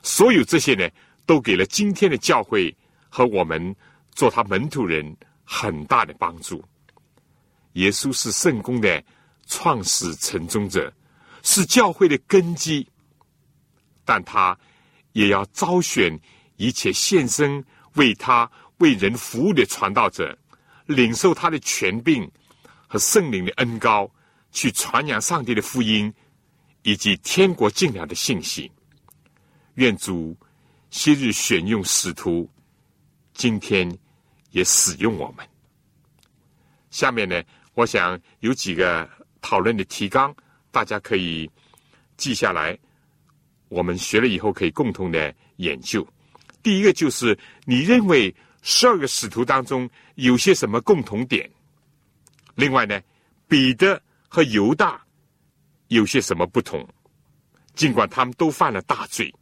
[0.02, 0.88] 所有这些呢，
[1.24, 2.74] 都给了今天的教会。
[3.08, 3.74] 和我们
[4.14, 6.62] 做他门徒人很大的帮助。
[7.72, 9.02] 耶稣是圣公的
[9.46, 10.92] 创始成宗者，
[11.42, 12.86] 是教会的根基，
[14.04, 14.58] 但他
[15.12, 16.20] 也要招选
[16.56, 20.36] 一切献身为他为人服务的传道者，
[20.84, 22.30] 领受他的权柄
[22.98, 24.10] 圣灵的恩高，
[24.52, 26.12] 去传扬上帝的福音
[26.82, 28.70] 以及天国进了的信息。
[29.74, 30.36] 愿主
[30.90, 32.48] 昔日选用使徒。
[33.34, 33.86] 今天
[34.52, 35.46] 也使用我们。
[36.90, 37.42] 下面呢，
[37.74, 39.06] 我想有几个
[39.42, 40.34] 讨论的提纲，
[40.70, 41.50] 大家可以
[42.16, 42.78] 记下来。
[43.68, 46.06] 我们学了以后可以共同的研究。
[46.62, 51.50] 第一个就是，你认为十二个使徒当中有些什么共同点？
[52.56, 53.00] 另外呢，
[53.46, 55.00] 彼得和犹大
[55.86, 56.84] 有些什么不同？
[57.74, 59.32] 尽管他们都犯了大罪。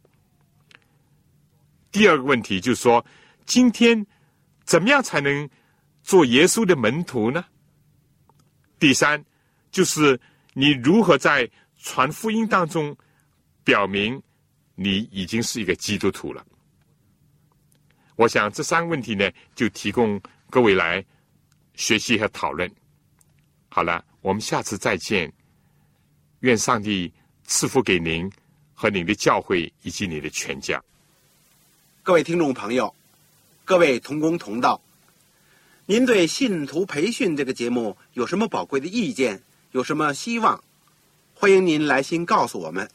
[1.91, 3.03] 第二个问题就是说。
[3.47, 4.03] 今天
[4.63, 5.47] 怎么样才能
[6.01, 7.45] 做耶稣的门徒呢？
[8.79, 9.23] 第三，
[9.69, 10.19] 就是
[10.53, 11.47] 你如何在
[11.77, 12.97] 传福音当中
[13.63, 14.19] 表明
[14.73, 16.43] 你已经是一个基督徒了？
[18.15, 21.05] 我想这三个问题呢，就提供各位来
[21.75, 22.67] 学习和讨论。
[23.75, 25.29] 好了，我们下次再见。
[26.39, 27.11] 愿上帝
[27.43, 28.31] 赐福给您
[28.73, 30.81] 和您的教会以及你的全家。
[32.01, 32.95] 各位听众朋友。
[33.65, 34.79] 各位同工同道，
[35.87, 39.43] 您对信徒培训这个节目有什么宝贵的意见？
[39.73, 40.63] 有什么希望？
[41.33, 42.89] 欢迎您来信告诉我们，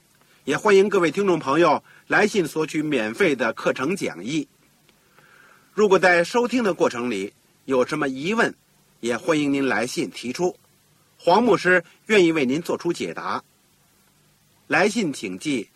[0.44, 4.48] 也欢迎各位听众朋友来信索取免费的课程讲义。
[5.74, 7.34] 如果在收听的过程里
[7.66, 8.54] 有什么疑问，
[9.00, 10.56] 也欢迎您来信提出，
[11.22, 13.42] 黄牧师愿意为您做出解答。
[14.68, 15.68] 来信请寄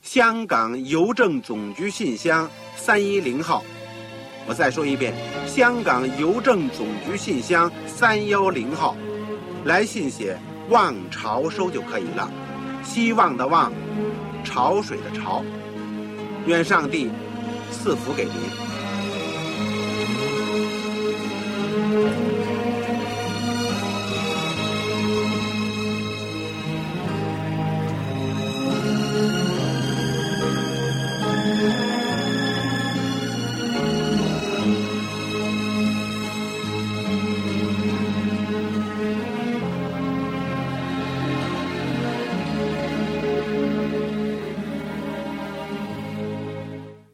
[0.00, 3.64] 香港邮政总局信箱三一零号。
[4.46, 5.12] 我再说一遍，
[5.46, 8.96] 香港邮政总局信箱三幺零号，
[9.64, 10.38] 来信写
[10.70, 12.30] “望潮收”就可以了。
[12.84, 13.72] 希望的望，
[14.44, 15.44] 潮水的潮。
[16.46, 17.10] 愿上帝
[17.72, 18.71] 赐福给您。